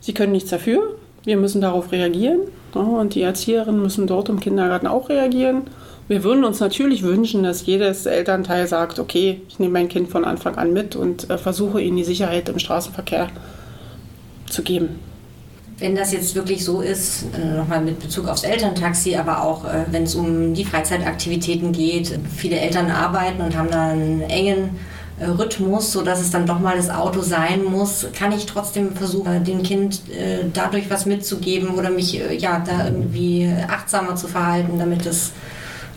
Sie 0.00 0.14
können 0.14 0.32
nichts 0.32 0.50
dafür. 0.50 0.96
Wir 1.24 1.36
müssen 1.36 1.60
darauf 1.60 1.92
reagieren. 1.92 2.40
und 2.72 3.14
die 3.14 3.22
Erzieherinnen 3.22 3.80
müssen 3.80 4.06
dort 4.06 4.28
im 4.30 4.40
Kindergarten 4.40 4.86
auch 4.86 5.10
reagieren. 5.10 5.62
Wir 6.08 6.24
würden 6.24 6.44
uns 6.44 6.58
natürlich 6.58 7.02
wünschen, 7.02 7.42
dass 7.42 7.66
jedes 7.66 8.06
Elternteil 8.06 8.66
sagt, 8.66 8.98
okay, 8.98 9.42
ich 9.48 9.58
nehme 9.58 9.74
mein 9.74 9.88
Kind 9.88 10.08
von 10.08 10.24
Anfang 10.24 10.56
an 10.56 10.72
mit 10.72 10.96
und 10.96 11.30
äh, 11.30 11.38
versuche 11.38 11.80
ihnen 11.80 11.98
die 11.98 12.04
Sicherheit 12.04 12.48
im 12.48 12.58
Straßenverkehr 12.58 13.28
zu 14.50 14.62
geben. 14.62 14.98
Wenn 15.78 15.96
das 15.96 16.12
jetzt 16.12 16.34
wirklich 16.34 16.62
so 16.62 16.82
ist, 16.82 17.24
äh, 17.34 17.56
nochmal 17.56 17.80
mit 17.80 18.00
Bezug 18.00 18.28
aufs 18.28 18.42
Elterntaxi, 18.42 19.16
aber 19.16 19.42
auch 19.42 19.64
äh, 19.64 19.86
wenn 19.90 20.02
es 20.02 20.14
um 20.14 20.52
die 20.52 20.66
Freizeitaktivitäten 20.66 21.72
geht, 21.72 22.18
viele 22.36 22.60
Eltern 22.60 22.90
arbeiten 22.90 23.40
und 23.40 23.56
haben 23.56 23.70
da 23.70 23.88
einen 23.88 24.20
engen 24.20 24.78
äh, 25.18 25.24
Rhythmus, 25.24 25.90
sodass 25.90 26.20
es 26.20 26.30
dann 26.30 26.44
doch 26.44 26.60
mal 26.60 26.76
das 26.76 26.90
Auto 26.90 27.22
sein 27.22 27.64
muss, 27.64 28.06
kann 28.12 28.30
ich 28.32 28.44
trotzdem 28.44 28.94
versuchen, 28.94 29.42
dem 29.44 29.62
Kind 29.62 30.02
dadurch 30.52 30.90
was 30.90 31.06
mitzugeben 31.06 31.70
oder 31.70 31.90
mich 31.90 32.12
ja 32.12 32.58
da 32.58 32.86
irgendwie 32.86 33.50
achtsamer 33.68 34.16
zu 34.16 34.28
verhalten, 34.28 34.78
damit 34.78 35.06
es 35.06 35.32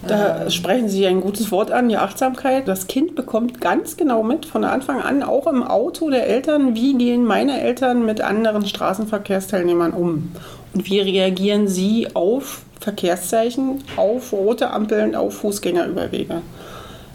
da 0.07 0.49
sprechen 0.49 0.89
Sie 0.89 1.05
ein 1.07 1.21
gutes 1.21 1.51
Wort 1.51 1.71
an, 1.71 1.89
die 1.89 1.97
Achtsamkeit. 1.97 2.67
Das 2.67 2.87
Kind 2.87 3.15
bekommt 3.15 3.61
ganz 3.61 3.97
genau 3.97 4.23
mit, 4.23 4.45
von 4.45 4.63
Anfang 4.63 5.01
an, 5.01 5.23
auch 5.23 5.47
im 5.47 5.63
Auto 5.63 6.09
der 6.09 6.27
Eltern, 6.27 6.75
wie 6.75 6.97
gehen 6.97 7.25
meine 7.25 7.61
Eltern 7.61 8.05
mit 8.05 8.21
anderen 8.21 8.65
Straßenverkehrsteilnehmern 8.65 9.91
um? 9.91 10.31
Und 10.73 10.89
wie 10.89 10.99
reagieren 10.99 11.67
sie 11.67 12.07
auf 12.13 12.63
Verkehrszeichen, 12.79 13.83
auf 13.95 14.33
rote 14.33 14.71
Ampeln, 14.71 15.15
auf 15.15 15.35
Fußgängerüberwege? 15.35 16.41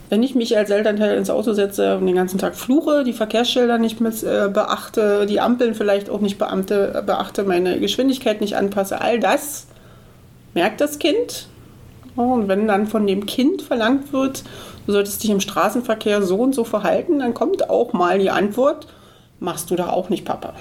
Wenn 0.09 0.23
ich 0.23 0.35
mich 0.35 0.57
als 0.57 0.71
Elternteil 0.71 1.18
ins 1.18 1.28
Auto 1.28 1.52
setze 1.52 1.99
und 1.99 2.07
den 2.07 2.14
ganzen 2.14 2.38
Tag 2.38 2.57
fluche, 2.57 3.04
die 3.04 3.12
Verkehrsschilder 3.12 3.76
nicht 3.76 4.00
mit, 4.00 4.23
äh, 4.23 4.49
beachte, 4.50 5.26
die 5.26 5.40
Ampeln 5.40 5.75
vielleicht 5.75 6.09
auch 6.09 6.21
nicht 6.21 6.38
beamte, 6.38 7.02
beachte, 7.04 7.45
meine 7.45 7.78
Geschwindigkeit 7.78 8.40
nicht 8.40 8.57
anpasse, 8.57 9.02
all 9.02 9.21
das 9.21 9.66
merkt 10.54 10.80
das 10.80 10.99
Kind 10.99 11.49
und 12.25 12.49
wenn 12.49 12.67
dann 12.67 12.87
von 12.87 13.07
dem 13.07 13.27
Kind 13.27 13.63
verlangt 13.63 14.13
wird, 14.13 14.43
du 14.87 14.93
solltest 14.93 15.23
dich 15.23 15.31
im 15.31 15.41
Straßenverkehr 15.41 16.23
so 16.23 16.37
und 16.37 16.55
so 16.55 16.65
verhalten, 16.65 17.21
dann 17.21 17.35
kommt 17.35 17.71
auch 17.71 17.93
mal 17.93 18.19
die 18.19 18.31
Antwort, 18.31 18.87
machst 19.41 19.71
du 19.71 19.77
da 19.77 19.91
auch 19.91 20.09
nicht, 20.09 20.25
Papa. 20.25 20.55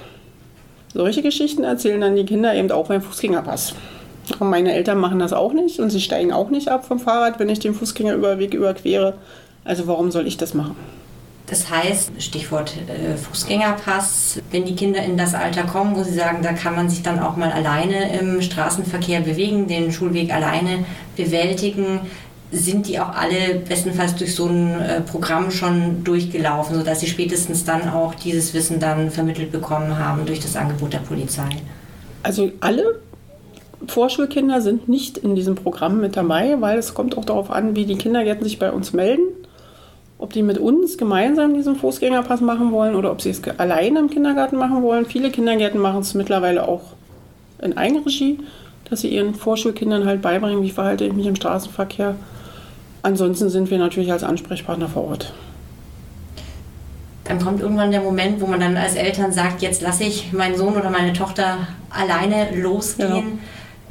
Solche 0.94 1.22
Geschichten 1.22 1.64
erzählen 1.64 2.02
dann 2.02 2.16
die 2.16 2.26
Kinder 2.26 2.54
eben 2.54 2.72
auch 2.72 2.88
beim 2.88 3.02
Fußgängerpass. 3.02 3.74
Und 4.40 4.50
meine 4.50 4.74
Eltern 4.74 5.00
machen 5.00 5.20
das 5.20 5.34
auch 5.34 5.54
nicht 5.54 5.80
und 5.80 5.90
sie 5.90 6.02
steigen 6.02 6.34
auch 6.34 6.50
nicht 6.50 6.70
ab 6.70 6.86
vom 6.86 7.00
Fahrrad, 7.00 7.40
wenn 7.40 7.50
ich 7.50 7.60
den 7.60 7.74
Fußgängerüberweg 7.74 8.54
überquere. 8.54 9.16
Also 9.64 9.88
warum 9.88 10.12
soll 10.12 10.28
ich 10.28 10.38
das 10.38 10.54
machen? 10.54 10.76
Das 11.48 11.70
heißt, 11.70 12.12
Stichwort 12.20 12.74
äh, 12.76 13.16
Fußgängerpass, 13.16 14.42
wenn 14.52 14.66
die 14.66 14.76
Kinder 14.76 15.02
in 15.02 15.18
das 15.18 15.34
Alter 15.34 15.64
kommen, 15.64 15.96
wo 15.96 16.04
sie 16.04 16.14
sagen, 16.14 16.40
da 16.44 16.52
kann 16.52 16.76
man 16.76 16.90
sich 16.90 17.04
dann 17.04 17.20
auch 17.20 17.38
mal 17.38 17.52
alleine 17.52 18.20
im 18.20 18.42
Straßenverkehr 18.42 19.22
bewegen, 19.22 19.68
den 19.68 19.94
Schulweg 19.94 20.34
alleine 20.34 20.84
bewältigen, 21.16 22.02
sind 22.52 22.88
die 22.88 23.00
auch 23.00 23.16
alle 23.16 23.56
bestenfalls 23.68 24.16
durch 24.16 24.36
so 24.36 24.48
ein 24.48 24.80
äh, 24.82 25.02
Programm 25.02 25.50
schon 25.52 26.04
durchgelaufen, 26.04 26.76
sodass 26.76 27.00
sie 27.00 27.08
spätestens 27.08 27.64
dann 27.64 27.90
auch 27.90 28.14
dieses 28.14 28.54
Wissen 28.54 28.82
dann 28.82 29.10
vermittelt 29.10 29.52
bekommen 29.52 29.98
haben 29.98 30.26
durch 30.26 30.42
das 30.42 30.58
Angebot 30.58 30.94
der 30.94 31.00
Polizei. 31.00 31.48
Also 32.24 32.52
alle 32.60 33.00
Vorschulkinder 33.88 34.62
sind 34.62 34.90
nicht 34.90 35.18
in 35.18 35.36
diesem 35.36 35.56
Programm 35.56 36.02
mit 36.02 36.18
dabei, 36.18 36.60
weil 36.60 36.78
es 36.78 36.94
kommt 36.94 37.18
auch 37.18 37.24
darauf 37.24 37.52
an, 37.52 37.76
wie 37.78 37.86
die 37.86 37.96
Kindergärten 37.96 38.44
sich 38.44 38.60
bei 38.60 38.72
uns 38.72 38.92
melden 38.92 39.22
ob 40.20 40.34
die 40.34 40.42
mit 40.42 40.58
uns 40.58 40.98
gemeinsam 40.98 41.54
diesen 41.54 41.76
Fußgängerpass 41.76 42.42
machen 42.42 42.72
wollen 42.72 42.96
oder 42.96 43.12
ob 43.12 43.22
sie 43.22 43.30
es 43.30 43.42
alleine 43.58 44.00
im 44.00 44.10
Kindergarten 44.10 44.58
machen 44.58 44.82
wollen. 44.82 45.06
Viele 45.06 45.30
Kindergärten 45.30 45.80
machen 45.80 46.02
es 46.02 46.14
mittlerweile 46.14 46.68
auch 46.68 46.82
in 47.62 47.78
Eigenregie, 47.78 48.40
dass 48.90 49.02
sie 49.02 49.10
ihren 49.10 49.36
Vorschulkindern 49.36 50.06
halt 50.06 50.22
beibringen, 50.22 50.64
wie 50.64 50.72
verhalte 50.72 51.06
ich 51.06 51.14
mich 51.14 51.28
im 51.28 51.36
Straßenverkehr. 51.36 52.16
Ansonsten 53.04 53.50
sind 53.50 53.70
wir 53.70 53.78
natürlich 53.78 54.12
als 54.12 54.24
Ansprechpartner 54.24 54.88
vor 54.88 55.06
Ort. 55.06 55.34
Dann 57.26 57.40
kommt 57.40 57.62
irgendwann 57.62 57.92
der 57.92 58.02
Moment, 58.02 58.42
wo 58.42 58.48
man 58.48 58.60
dann 58.60 58.78
als 58.78 58.96
Eltern 58.96 59.32
sagt, 59.34 59.62
jetzt 59.62 59.82
lasse 59.82 60.06
ich 60.06 60.32
meinen 60.32 60.56
Sohn 60.56 60.76
oder 60.76 60.90
meine 60.90 61.14
Tochter 61.14 61.68
alleine 61.90 62.56
losgehen. 62.56 63.10
Genau 63.10 63.24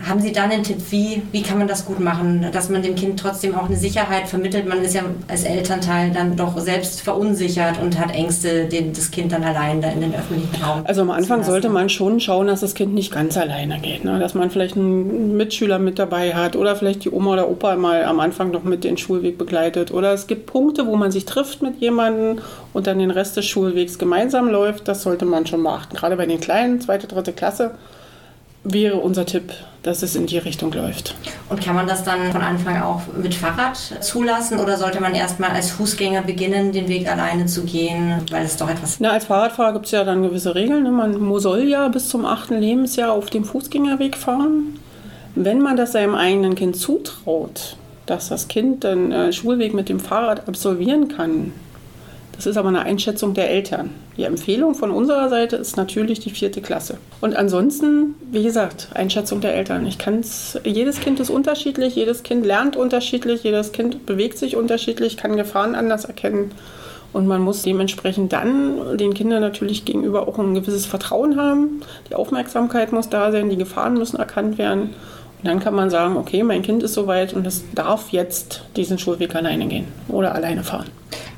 haben 0.04 0.20
Sie 0.20 0.32
da 0.32 0.44
einen 0.44 0.62
Tipp, 0.62 0.76
wie, 0.90 1.22
wie 1.32 1.42
kann 1.42 1.58
man 1.58 1.68
das 1.68 1.86
gut 1.86 2.00
machen, 2.00 2.46
dass 2.52 2.68
man 2.68 2.82
dem 2.82 2.94
Kind 2.94 3.18
trotzdem 3.18 3.54
auch 3.54 3.64
eine 3.64 3.76
Sicherheit 3.76 4.28
vermittelt? 4.28 4.68
Man 4.68 4.82
ist 4.82 4.94
ja 4.94 5.02
als 5.26 5.44
Elternteil 5.44 6.10
dann 6.10 6.36
doch 6.36 6.58
selbst 6.58 7.00
verunsichert 7.00 7.80
und 7.80 7.98
hat 7.98 8.14
Ängste, 8.14 8.66
den, 8.66 8.92
das 8.92 9.10
Kind 9.10 9.32
dann 9.32 9.42
allein 9.42 9.80
da 9.80 9.88
in 9.88 10.02
den 10.02 10.14
öffentlichen 10.14 10.62
Raum. 10.62 10.82
Also 10.84 11.00
am 11.00 11.10
Anfang 11.10 11.44
sollte 11.44 11.70
man 11.70 11.88
schon 11.88 12.20
schauen, 12.20 12.46
dass 12.48 12.60
das 12.60 12.74
Kind 12.74 12.92
nicht 12.92 13.10
ganz 13.10 13.38
alleine 13.38 13.80
geht. 13.80 14.04
Ne? 14.04 14.18
Dass 14.18 14.34
man 14.34 14.50
vielleicht 14.50 14.76
einen 14.76 15.36
Mitschüler 15.38 15.78
mit 15.78 15.98
dabei 15.98 16.34
hat 16.34 16.56
oder 16.56 16.76
vielleicht 16.76 17.04
die 17.04 17.10
Oma 17.10 17.32
oder 17.32 17.48
Opa 17.48 17.76
mal 17.76 18.04
am 18.04 18.20
Anfang 18.20 18.50
noch 18.50 18.64
mit 18.64 18.84
den 18.84 18.98
Schulweg 18.98 19.38
begleitet. 19.38 19.92
Oder 19.92 20.12
es 20.12 20.26
gibt 20.26 20.44
Punkte, 20.44 20.86
wo 20.86 20.96
man 20.96 21.10
sich 21.10 21.24
trifft 21.24 21.62
mit 21.62 21.80
jemandem 21.80 22.40
und 22.74 22.86
dann 22.86 22.98
den 22.98 23.10
Rest 23.10 23.38
des 23.38 23.46
Schulwegs 23.46 23.98
gemeinsam 23.98 24.48
läuft. 24.48 24.88
Das 24.88 25.02
sollte 25.02 25.24
man 25.24 25.46
schon 25.46 25.62
beachten. 25.62 25.96
Gerade 25.96 26.16
bei 26.16 26.26
den 26.26 26.38
Kleinen, 26.40 26.82
zweite, 26.82 27.06
dritte 27.06 27.32
Klasse 27.32 27.72
wäre 28.72 28.96
unser 28.96 29.26
Tipp, 29.26 29.52
dass 29.82 30.02
es 30.02 30.16
in 30.16 30.26
die 30.26 30.38
Richtung 30.38 30.72
läuft. 30.72 31.14
Und 31.48 31.62
kann 31.62 31.76
man 31.76 31.86
das 31.86 32.02
dann 32.02 32.32
von 32.32 32.40
Anfang 32.40 32.82
auch 32.82 33.02
mit 33.16 33.34
Fahrrad 33.34 33.76
zulassen 33.76 34.58
oder 34.58 34.76
sollte 34.76 35.00
man 35.00 35.14
erstmal 35.14 35.50
als 35.50 35.70
Fußgänger 35.70 36.22
beginnen, 36.22 36.72
den 36.72 36.88
Weg 36.88 37.10
alleine 37.10 37.46
zu 37.46 37.64
gehen, 37.64 38.14
weil 38.30 38.44
es 38.44 38.56
doch 38.56 38.68
etwas. 38.68 38.98
Na, 38.98 39.10
als 39.10 39.26
Fahrradfahrer 39.26 39.74
gibt 39.74 39.86
es 39.86 39.92
ja 39.92 40.02
dann 40.02 40.22
gewisse 40.22 40.54
Regeln. 40.54 40.82
Ne? 40.82 40.90
Man 40.90 41.38
soll 41.38 41.62
ja 41.62 41.88
bis 41.88 42.08
zum 42.08 42.24
achten 42.24 42.58
Lebensjahr 42.58 43.12
auf 43.12 43.30
dem 43.30 43.44
Fußgängerweg 43.44 44.16
fahren. 44.16 44.80
Wenn 45.36 45.60
man 45.60 45.76
das 45.76 45.92
seinem 45.92 46.14
eigenen 46.14 46.54
Kind 46.56 46.76
zutraut, 46.76 47.76
dass 48.06 48.28
das 48.28 48.48
Kind 48.48 48.84
den 48.84 49.12
äh, 49.12 49.32
Schulweg 49.32 49.74
mit 49.74 49.88
dem 49.88 50.00
Fahrrad 50.00 50.48
absolvieren 50.48 51.08
kann, 51.08 51.52
das 52.36 52.46
ist 52.46 52.58
aber 52.58 52.68
eine 52.68 52.82
Einschätzung 52.82 53.32
der 53.32 53.50
Eltern. 53.50 53.90
Die 54.18 54.24
Empfehlung 54.24 54.74
von 54.74 54.90
unserer 54.90 55.30
Seite 55.30 55.56
ist 55.56 55.76
natürlich 55.76 56.20
die 56.20 56.30
vierte 56.30 56.60
Klasse. 56.60 56.98
Und 57.22 57.34
ansonsten, 57.34 58.14
wie 58.30 58.42
gesagt, 58.42 58.88
Einschätzung 58.94 59.40
der 59.40 59.54
Eltern. 59.54 59.86
Ich 59.86 59.96
kann 59.96 60.20
es, 60.20 60.58
jedes 60.64 61.00
Kind 61.00 61.18
ist 61.18 61.30
unterschiedlich, 61.30 61.96
jedes 61.96 62.22
Kind 62.22 62.44
lernt 62.44 62.76
unterschiedlich, 62.76 63.42
jedes 63.42 63.72
Kind 63.72 64.04
bewegt 64.04 64.36
sich 64.36 64.54
unterschiedlich, 64.54 65.16
kann 65.16 65.36
Gefahren 65.36 65.74
anders 65.74 66.04
erkennen. 66.04 66.52
Und 67.14 67.26
man 67.26 67.40
muss 67.40 67.62
dementsprechend 67.62 68.34
dann 68.34 68.98
den 68.98 69.14
Kindern 69.14 69.40
natürlich 69.40 69.86
gegenüber 69.86 70.28
auch 70.28 70.38
ein 70.38 70.54
gewisses 70.54 70.84
Vertrauen 70.84 71.40
haben. 71.40 71.80
Die 72.10 72.14
Aufmerksamkeit 72.14 72.92
muss 72.92 73.08
da 73.08 73.32
sein, 73.32 73.48
die 73.48 73.56
Gefahren 73.56 73.94
müssen 73.94 74.18
erkannt 74.18 74.58
werden. 74.58 74.90
Und 75.38 75.48
dann 75.48 75.60
kann 75.60 75.74
man 75.74 75.88
sagen, 75.88 76.16
okay, 76.16 76.42
mein 76.42 76.60
Kind 76.62 76.82
ist 76.82 76.92
soweit 76.92 77.32
und 77.32 77.46
es 77.46 77.64
darf 77.74 78.10
jetzt 78.10 78.64
diesen 78.76 78.98
Schulweg 78.98 79.34
alleine 79.34 79.66
gehen 79.66 79.86
oder 80.08 80.34
alleine 80.34 80.62
fahren. 80.62 80.86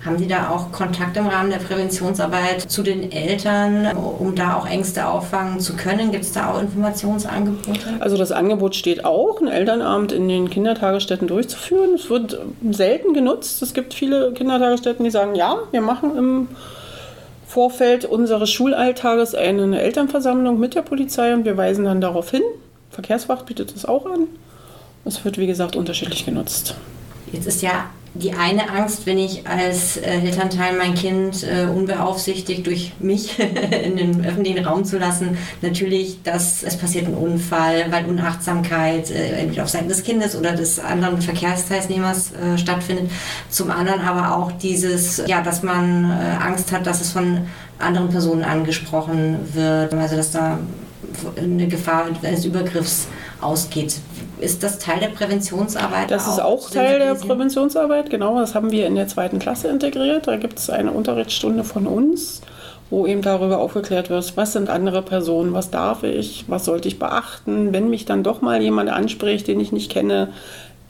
Haben 0.05 0.17
Sie 0.17 0.29
da 0.29 0.51
auch 0.51 0.71
Kontakt 0.71 1.17
im 1.17 1.27
Rahmen 1.27 1.51
der 1.51 1.59
Präventionsarbeit 1.59 2.63
zu 2.63 2.83
den 2.83 3.11
Eltern, 3.11 3.97
um 3.97 4.37
da 4.37 4.55
auch 4.55 4.67
Ängste 4.67 5.07
auffangen 5.07 5.59
zu 5.59 5.75
können? 5.75 6.13
Gibt 6.13 6.25
es 6.25 6.33
da 6.33 6.53
auch 6.53 6.61
Informationsangebote? 6.61 7.95
Also 7.99 8.17
das 8.17 8.31
Angebot 8.31 8.77
steht 8.77 9.05
auch, 9.05 9.41
ein 9.41 9.49
Elternabend 9.49 10.13
in 10.13 10.29
den 10.29 10.51
Kindertagesstätten 10.51 11.27
durchzuführen. 11.27 11.95
Es 11.95 12.09
wird 12.09 12.39
selten 12.71 13.13
genutzt. 13.13 13.61
Es 13.61 13.75
gibt 13.75 13.93
viele 13.93 14.33
Kindertagesstätten, 14.33 15.05
die 15.05 15.11
sagen, 15.11 15.35
ja, 15.35 15.57
wir 15.73 15.81
machen 15.81 16.17
im 16.17 16.49
Vorfeld 17.49 18.05
unseres 18.05 18.51
Schulalltages 18.51 19.35
eine 19.35 19.81
Elternversammlung 19.81 20.61
mit 20.61 20.77
der 20.77 20.83
Polizei 20.83 21.35
und 21.35 21.45
wir 21.45 21.57
weisen 21.57 21.87
dann 21.87 22.01
darauf 22.01 22.31
hin, 22.31 22.43
Verkehrswacht 22.91 23.47
bietet 23.47 23.75
es 23.75 23.85
auch 23.85 24.07
an. 24.07 24.29
Es 25.05 25.25
wird, 25.25 25.39
wie 25.39 25.47
gesagt, 25.47 25.75
unterschiedlich 25.75 26.25
genutzt. 26.25 26.75
Jetzt 27.33 27.47
ist 27.47 27.63
ja 27.63 27.87
die 28.15 28.33
eine 28.33 28.71
Angst, 28.71 29.07
wenn 29.07 29.19
ich 29.19 29.47
als 29.47 29.97
äh, 29.97 30.21
Elternteil 30.21 30.77
mein 30.77 30.95
Kind 30.95 31.45
äh, 31.45 31.67
unbeaufsichtigt 31.67 32.67
durch 32.67 32.93
mich 32.99 33.39
in 33.85 33.97
den 33.97 34.25
öffentlichen 34.25 34.65
Raum 34.65 34.85
zu 34.85 34.99
lassen, 34.99 35.37
natürlich, 35.63 36.23
dass 36.23 36.63
es 36.63 36.77
passiert 36.77 37.07
ein 37.07 37.15
Unfall, 37.15 37.87
weil 37.91 38.07
Unachtsamkeit 38.07 39.11
äh, 39.11 39.41
entweder 39.41 39.65
auf 39.65 39.69
Seiten 39.69 39.89
des 39.89 40.03
Kindes 40.03 40.37
oder 40.37 40.53
des 40.53 40.79
anderen 40.79 41.21
Verkehrsteilnehmers 41.21 42.33
stattfindet. 42.57 43.11
Zum 43.49 43.71
anderen 43.71 44.01
aber 44.01 44.37
auch 44.37 44.53
dieses, 44.53 45.23
ja, 45.27 45.43
dass 45.43 45.63
man 45.63 46.11
Angst 46.11 46.73
hat, 46.73 46.87
dass 46.87 47.01
es 47.01 47.13
von 47.13 47.47
anderen 47.79 48.09
Personen 48.09 48.45
angesprochen 48.45 49.39
wird, 49.55 49.95
also 49.95 50.17
dass 50.17 50.33
da 50.33 50.59
eine 51.37 51.69
Gefahr 51.69 52.07
eines 52.23 52.45
Übergriffs 52.45 53.09
ausgeht. 53.41 53.97
Ist 54.41 54.63
das 54.63 54.79
Teil 54.79 55.01
der 55.01 55.09
Präventionsarbeit? 55.09 56.11
Das 56.11 56.29
ist 56.29 56.41
auch 56.41 56.71
Teil 56.71 56.99
der 56.99 57.15
Präventionsarbeit, 57.15 58.11
genau. 58.11 58.39
Das 58.39 58.55
haben 58.55 58.71
wir 58.71 58.87
in 58.87 58.95
der 58.95 59.09
zweiten 59.09 59.39
Klasse 59.39 59.69
integriert. 59.69 60.27
Da 60.27 60.37
gibt 60.37 60.59
es 60.59 60.71
eine 60.71 60.93
Unterrichtsstunde 60.93 61.65
von 61.65 61.87
uns, 61.87 62.43
wo 62.91 63.07
eben 63.07 63.23
darüber 63.23 63.59
aufgeklärt 63.59 64.11
wird, 64.11 64.37
was 64.37 64.53
sind 64.53 64.71
andere 64.71 65.03
Personen, 65.03 65.53
was 65.53 65.71
darf 65.71 66.05
ich, 66.05 66.45
was 66.47 66.65
sollte 66.65 66.89
ich 66.89 66.99
beachten, 66.99 67.73
wenn 67.73 67.91
mich 67.91 68.05
dann 68.05 68.23
doch 68.23 68.41
mal 68.41 68.63
jemand 68.63 68.91
anspricht, 68.91 69.49
den 69.49 69.61
ich 69.61 69.73
nicht 69.73 69.91
kenne. 69.91 70.29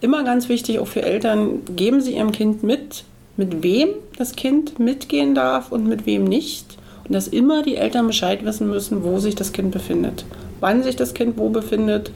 Immer 0.01 0.25
ganz 0.25 0.49
wichtig, 0.49 0.79
auch 0.79 0.87
für 0.87 1.03
Eltern, 1.03 1.63
geben 1.75 2.01
Sie 2.01 2.17
Ihrem 2.17 2.33
Kind 2.33 2.63
mit, 2.63 3.05
mit 3.37 3.63
wem 3.63 3.89
das 4.17 4.37
Kind 4.37 4.79
mitgehen 4.79 5.35
darf 5.35 5.73
und 5.73 5.87
mit 5.87 6.07
wem 6.07 6.25
nicht. 6.25 6.77
Und 7.07 7.15
dass 7.15 7.27
immer 7.29 7.63
die 7.63 7.77
Eltern 7.77 8.07
Bescheid 8.07 8.45
wissen 8.45 8.69
müssen, 8.69 9.03
wo 9.03 9.19
sich 9.19 9.35
das 9.35 9.53
Kind 9.53 9.71
befindet, 9.71 10.25
wann 10.61 10.83
sich 10.83 10.97
das 10.97 11.15
Kind 11.15 11.39
wo 11.39 11.49
befindet 11.49 12.11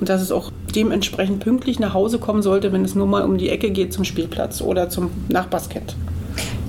und 0.00 0.08
dass 0.08 0.22
es 0.22 0.32
auch 0.32 0.50
dementsprechend 0.74 1.40
pünktlich 1.40 1.78
nach 1.78 1.94
Hause 1.94 2.18
kommen 2.18 2.42
sollte, 2.42 2.72
wenn 2.72 2.84
es 2.84 2.94
nur 2.94 3.06
mal 3.06 3.22
um 3.22 3.38
die 3.38 3.50
Ecke 3.50 3.70
geht 3.70 3.92
zum 3.92 4.04
Spielplatz 4.04 4.60
oder 4.62 4.88
zum 4.88 5.10
Nachbarskind. 5.28 5.94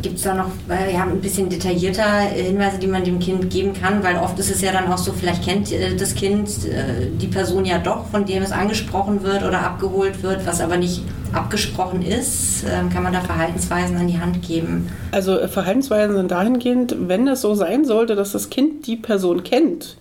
Gibt 0.02 0.18
es 0.18 0.24
da 0.24 0.34
noch 0.34 0.50
äh, 0.68 0.94
ja, 0.94 1.04
ein 1.04 1.22
bisschen 1.22 1.48
detaillierter 1.48 2.22
Hinweise, 2.22 2.80
die 2.80 2.88
man 2.88 3.04
dem 3.04 3.20
Kind 3.20 3.52
geben 3.52 3.74
kann? 3.74 4.04
Weil 4.04 4.18
oft 4.18 4.38
ist 4.40 4.50
es 4.50 4.62
ja 4.62 4.72
dann 4.72 4.92
auch 4.92 4.98
so, 4.98 5.14
vielleicht 5.14 5.46
kennt 5.46 5.72
äh, 5.72 5.96
das 5.96 6.16
Kind 6.16 6.50
äh, 6.66 7.08
die 7.22 7.28
Person 7.28 7.66
ja 7.66 7.78
doch, 7.78 8.08
von 8.08 8.26
dem 8.26 8.42
es 8.42 8.52
angesprochen 8.52 9.22
wird 9.22 9.44
oder 9.44 9.62
abgeholt 9.62 10.24
wird, 10.24 10.46
was 10.48 10.60
aber 10.60 10.78
nicht 10.78 11.04
abgesprochen 11.34 12.02
ist. 12.02 12.64
Ähm, 12.64 12.90
kann 12.90 13.04
man 13.04 13.14
da 13.14 13.22
Verhaltensweisen 13.22 13.96
an 13.96 14.08
die 14.08 14.20
Hand 14.20 14.42
geben? 14.42 14.90
Also 15.12 15.38
äh, 15.38 15.48
Verhaltensweisen 15.48 16.16
sind 16.16 16.32
dahingehend, 16.32 16.96
wenn 17.08 17.28
es 17.28 17.42
so 17.42 17.54
sein 17.54 17.86
sollte, 17.86 18.16
dass 18.16 18.32
das 18.32 18.50
Kind 18.50 18.88
die 18.88 18.96
Person 18.96 19.44
kennt, 19.44 19.98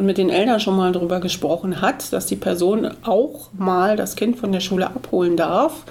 und 0.00 0.06
mit 0.06 0.16
den 0.16 0.30
Eltern 0.30 0.60
schon 0.60 0.78
mal 0.78 0.92
darüber 0.92 1.20
gesprochen 1.20 1.82
hat, 1.82 2.10
dass 2.14 2.24
die 2.24 2.34
Person 2.34 2.88
auch 3.02 3.50
mal 3.52 3.96
das 3.96 4.16
Kind 4.16 4.38
von 4.38 4.50
der 4.50 4.60
Schule 4.60 4.86
abholen 4.86 5.36
darf, 5.36 5.84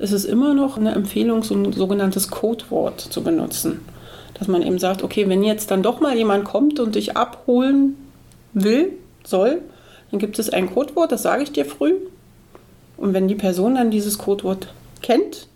ist 0.00 0.10
es 0.10 0.24
immer 0.24 0.52
noch 0.52 0.78
eine 0.78 0.90
Empfehlung, 0.90 1.44
so 1.44 1.54
ein 1.54 1.72
sogenanntes 1.72 2.28
Codewort 2.28 3.00
zu 3.00 3.22
benutzen. 3.22 3.82
Dass 4.34 4.48
man 4.48 4.62
eben 4.62 4.80
sagt, 4.80 5.04
okay, 5.04 5.28
wenn 5.28 5.44
jetzt 5.44 5.70
dann 5.70 5.84
doch 5.84 6.00
mal 6.00 6.16
jemand 6.16 6.42
kommt 6.42 6.80
und 6.80 6.96
dich 6.96 7.16
abholen 7.16 7.94
will, 8.52 8.94
soll, 9.22 9.62
dann 10.10 10.18
gibt 10.18 10.40
es 10.40 10.50
ein 10.50 10.74
Codewort, 10.74 11.12
das 11.12 11.22
sage 11.22 11.44
ich 11.44 11.52
dir 11.52 11.64
früh. 11.64 11.94
Und 12.96 13.14
wenn 13.14 13.28
die 13.28 13.36
Person 13.36 13.76
dann 13.76 13.92
dieses 13.92 14.18
Codewort 14.18 14.74
kennt, 15.02 15.46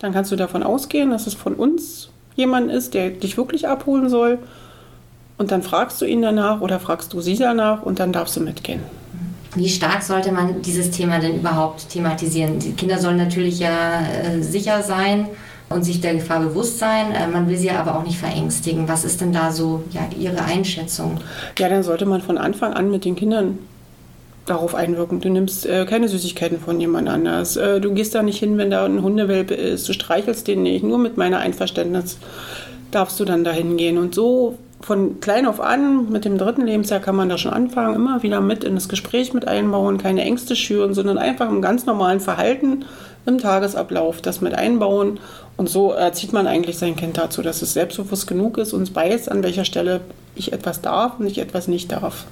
dann 0.00 0.12
kannst 0.12 0.30
du 0.30 0.36
davon 0.36 0.62
ausgehen, 0.62 1.08
dass 1.08 1.26
es 1.26 1.32
von 1.32 1.54
uns 1.54 2.10
jemand 2.36 2.70
ist, 2.70 2.92
der 2.92 3.08
dich 3.08 3.38
wirklich 3.38 3.68
abholen 3.68 4.10
soll. 4.10 4.38
Und 5.38 5.52
dann 5.52 5.62
fragst 5.62 6.00
du 6.00 6.04
ihn 6.04 6.20
danach 6.20 6.60
oder 6.60 6.80
fragst 6.80 7.12
du 7.12 7.20
sie 7.20 7.36
danach 7.36 7.82
und 7.82 8.00
dann 8.00 8.12
darfst 8.12 8.36
du 8.36 8.40
mitgehen. 8.40 8.80
Wie 9.54 9.68
stark 9.68 10.02
sollte 10.02 10.30
man 10.32 10.60
dieses 10.62 10.90
Thema 10.90 11.20
denn 11.20 11.36
überhaupt 11.36 11.88
thematisieren? 11.88 12.58
Die 12.58 12.72
Kinder 12.72 12.98
sollen 12.98 13.16
natürlich 13.16 13.58
ja 13.60 14.00
äh, 14.00 14.42
sicher 14.42 14.82
sein 14.82 15.28
und 15.70 15.84
sich 15.84 16.00
der 16.00 16.14
Gefahr 16.14 16.40
bewusst 16.40 16.78
sein. 16.78 17.12
Äh, 17.12 17.28
man 17.28 17.48
will 17.48 17.56
sie 17.56 17.70
aber 17.70 17.96
auch 17.96 18.04
nicht 18.04 18.18
verängstigen. 18.18 18.88
Was 18.88 19.04
ist 19.04 19.20
denn 19.20 19.32
da 19.32 19.50
so 19.52 19.84
ja, 19.90 20.08
Ihre 20.18 20.42
Einschätzung? 20.44 21.18
Ja, 21.58 21.68
dann 21.68 21.82
sollte 21.82 22.04
man 22.04 22.20
von 22.20 22.36
Anfang 22.36 22.74
an 22.74 22.90
mit 22.90 23.04
den 23.04 23.16
Kindern 23.16 23.58
darauf 24.46 24.74
einwirken. 24.74 25.20
Du 25.20 25.28
nimmst 25.28 25.66
äh, 25.66 25.86
keine 25.86 26.08
Süßigkeiten 26.08 26.58
von 26.60 26.80
jemand 26.80 27.08
anders. 27.08 27.56
Äh, 27.56 27.80
du 27.80 27.92
gehst 27.94 28.14
da 28.14 28.22
nicht 28.22 28.38
hin, 28.38 28.58
wenn 28.58 28.70
da 28.70 28.84
ein 28.84 29.02
Hundewelpe 29.02 29.54
ist. 29.54 29.88
Du 29.88 29.92
streichelst 29.92 30.48
den 30.48 30.62
nicht. 30.62 30.84
Nur 30.84 30.98
mit 30.98 31.16
meiner 31.16 31.38
Einverständnis 31.38 32.18
darfst 32.90 33.20
du 33.20 33.24
dann 33.24 33.44
dahin 33.44 33.76
gehen. 33.76 33.98
Und 33.98 34.14
so 34.14 34.58
von 34.80 35.20
klein 35.20 35.46
auf 35.46 35.60
an, 35.60 36.10
mit 36.10 36.24
dem 36.24 36.38
dritten 36.38 36.64
Lebensjahr 36.64 37.00
kann 37.00 37.16
man 37.16 37.28
da 37.28 37.36
schon 37.36 37.52
anfangen, 37.52 37.96
immer 37.96 38.22
wieder 38.22 38.40
mit 38.40 38.64
in 38.64 38.74
das 38.74 38.88
Gespräch 38.88 39.32
mit 39.32 39.48
einbauen, 39.48 39.98
keine 39.98 40.22
Ängste 40.22 40.54
schüren, 40.54 40.94
sondern 40.94 41.18
einfach 41.18 41.48
im 41.48 41.62
ganz 41.62 41.84
normalen 41.84 42.20
Verhalten 42.20 42.84
im 43.26 43.38
Tagesablauf 43.38 44.22
das 44.22 44.40
mit 44.40 44.54
einbauen. 44.54 45.20
Und 45.56 45.68
so 45.68 45.92
erzieht 45.92 46.32
man 46.32 46.46
eigentlich 46.46 46.78
sein 46.78 46.96
Kind 46.96 47.18
dazu, 47.18 47.42
dass 47.42 47.62
es 47.62 47.74
selbstbewusst 47.74 48.26
genug 48.26 48.58
ist 48.58 48.72
und 48.72 48.94
weiß, 48.94 49.28
an 49.28 49.42
welcher 49.42 49.64
Stelle 49.64 50.00
ich 50.34 50.52
etwas 50.52 50.80
darf 50.80 51.18
und 51.18 51.26
ich 51.26 51.38
etwas 51.38 51.68
nicht 51.68 51.90
darf. 51.90 52.24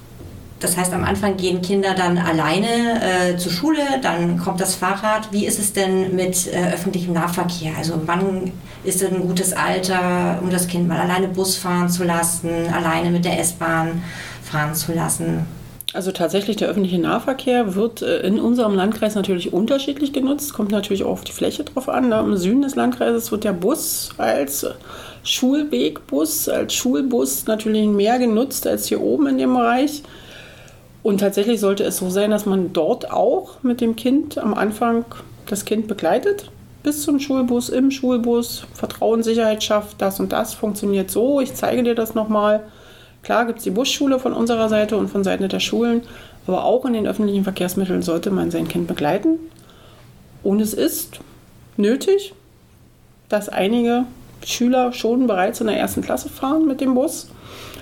Das 0.59 0.75
heißt, 0.75 0.91
am 0.93 1.03
Anfang 1.03 1.37
gehen 1.37 1.61
Kinder 1.61 1.93
dann 1.93 2.17
alleine 2.17 2.67
äh, 3.01 3.37
zur 3.37 3.51
Schule, 3.51 3.81
dann 4.01 4.39
kommt 4.39 4.59
das 4.59 4.73
Fahrrad. 4.73 5.31
Wie 5.31 5.45
ist 5.45 5.59
es 5.59 5.71
denn 5.71 6.15
mit 6.15 6.47
äh, 6.47 6.73
öffentlichem 6.73 7.13
Nahverkehr? 7.13 7.73
Also 7.77 8.01
wann 8.05 8.51
ist 8.83 9.03
es 9.03 9.11
ein 9.11 9.21
gutes 9.21 9.53
Alter, 9.53 10.39
um 10.41 10.49
das 10.49 10.67
Kind 10.67 10.87
mal 10.87 10.99
alleine 10.99 11.27
Bus 11.27 11.57
fahren 11.57 11.89
zu 11.89 12.03
lassen, 12.03 12.49
alleine 12.73 13.11
mit 13.11 13.23
der 13.23 13.39
S-Bahn 13.39 14.01
fahren 14.43 14.73
zu 14.73 14.93
lassen? 14.93 15.45
Also 15.93 16.11
tatsächlich 16.11 16.57
der 16.57 16.69
öffentliche 16.69 16.99
Nahverkehr 16.99 17.75
wird 17.75 18.01
äh, 18.01 18.19
in 18.21 18.39
unserem 18.39 18.73
Landkreis 18.73 19.13
natürlich 19.13 19.53
unterschiedlich 19.53 20.11
genutzt. 20.11 20.53
Kommt 20.53 20.71
natürlich 20.71 21.03
auch 21.03 21.11
auf 21.11 21.23
die 21.23 21.31
Fläche 21.31 21.65
drauf 21.65 21.87
an. 21.87 22.11
Im 22.11 22.35
Süden 22.35 22.63
des 22.63 22.75
Landkreises 22.75 23.31
wird 23.31 23.43
der 23.43 23.53
Bus 23.53 24.09
als 24.17 24.65
Schulwegbus, 25.23 26.49
als 26.49 26.73
Schulbus 26.73 27.45
natürlich 27.45 27.87
mehr 27.87 28.17
genutzt 28.17 28.65
als 28.65 28.87
hier 28.87 29.01
oben 29.01 29.27
in 29.27 29.37
dem 29.37 29.53
Bereich. 29.53 30.01
Und 31.07 31.19
tatsächlich 31.19 31.61
sollte 31.61 31.85
es 31.85 31.95
so 31.95 32.09
sein, 32.09 32.31
dass 32.31 32.45
man 32.45 32.73
dort 32.73 33.11
auch 33.11 33.63
mit 33.63 33.79
dem 33.79 33.95
Kind 33.95 34.37
am 34.37 34.53
Anfang 34.53 35.05
das 35.45 35.63
Kind 35.63 35.87
begleitet 35.87 36.51
bis 36.83 37.03
zum 37.03 37.21
Schulbus, 37.21 37.69
im 37.69 37.91
Schulbus, 37.91 38.65
Vertrauen, 38.73 39.23
Sicherheit 39.23 39.63
schafft, 39.63 40.01
das 40.01 40.19
und 40.19 40.33
das 40.33 40.53
funktioniert 40.53 41.09
so, 41.09 41.39
ich 41.39 41.53
zeige 41.53 41.81
dir 41.83 41.95
das 41.95 42.13
nochmal. 42.13 42.61
Klar 43.23 43.45
gibt 43.45 43.59
es 43.59 43.63
die 43.63 43.69
Busschule 43.69 44.19
von 44.19 44.33
unserer 44.33 44.67
Seite 44.67 44.97
und 44.97 45.07
von 45.07 45.23
Seiten 45.23 45.47
der 45.47 45.61
Schulen, 45.61 46.01
aber 46.45 46.65
auch 46.65 46.83
in 46.83 46.91
den 46.91 47.07
öffentlichen 47.07 47.45
Verkehrsmitteln 47.45 48.01
sollte 48.01 48.29
man 48.29 48.51
sein 48.51 48.67
Kind 48.67 48.87
begleiten. 48.87 49.39
Und 50.43 50.59
es 50.59 50.73
ist 50.73 51.21
nötig, 51.77 52.33
dass 53.29 53.47
einige 53.47 54.03
Schüler 54.45 54.91
schon 54.91 55.25
bereits 55.25 55.61
in 55.61 55.67
der 55.67 55.79
ersten 55.79 56.01
Klasse 56.01 56.27
fahren 56.27 56.67
mit 56.67 56.81
dem 56.81 56.95
Bus. 56.95 57.29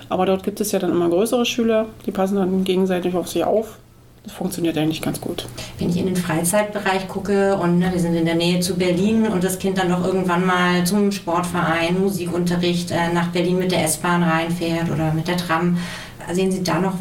Aber 0.08 0.26
dort 0.26 0.42
gibt 0.42 0.60
es 0.60 0.72
ja 0.72 0.78
dann 0.78 0.90
immer 0.90 1.08
größere 1.08 1.44
Schüler, 1.44 1.86
die 2.06 2.12
passen 2.12 2.36
dann 2.36 2.64
gegenseitig 2.64 3.14
auf 3.14 3.28
sie 3.28 3.44
auf. 3.44 3.78
Das 4.24 4.32
funktioniert 4.32 4.76
eigentlich 4.76 5.02
ganz 5.02 5.20
gut. 5.20 5.46
Wenn 5.78 5.88
ich 5.88 5.98
in 5.98 6.06
den 6.06 6.16
Freizeitbereich 6.16 7.06
gucke 7.06 7.56
und 7.56 7.78
ne, 7.78 7.90
wir 7.92 8.00
sind 8.00 8.16
in 8.16 8.24
der 8.24 8.34
Nähe 8.34 8.58
zu 8.58 8.74
Berlin 8.74 9.28
und 9.28 9.44
das 9.44 9.60
Kind 9.60 9.78
dann 9.78 9.88
doch 9.88 10.04
irgendwann 10.04 10.44
mal 10.44 10.84
zum 10.84 11.12
Sportverein, 11.12 12.00
Musikunterricht 12.00 12.90
äh, 12.90 13.12
nach 13.12 13.28
Berlin 13.28 13.58
mit 13.58 13.70
der 13.70 13.84
S-Bahn 13.84 14.24
reinfährt 14.24 14.90
oder 14.90 15.12
mit 15.12 15.28
der 15.28 15.36
Tram, 15.36 15.78
Sehen 16.32 16.50
Sie 16.50 16.64
da 16.64 16.80
noch 16.80 16.94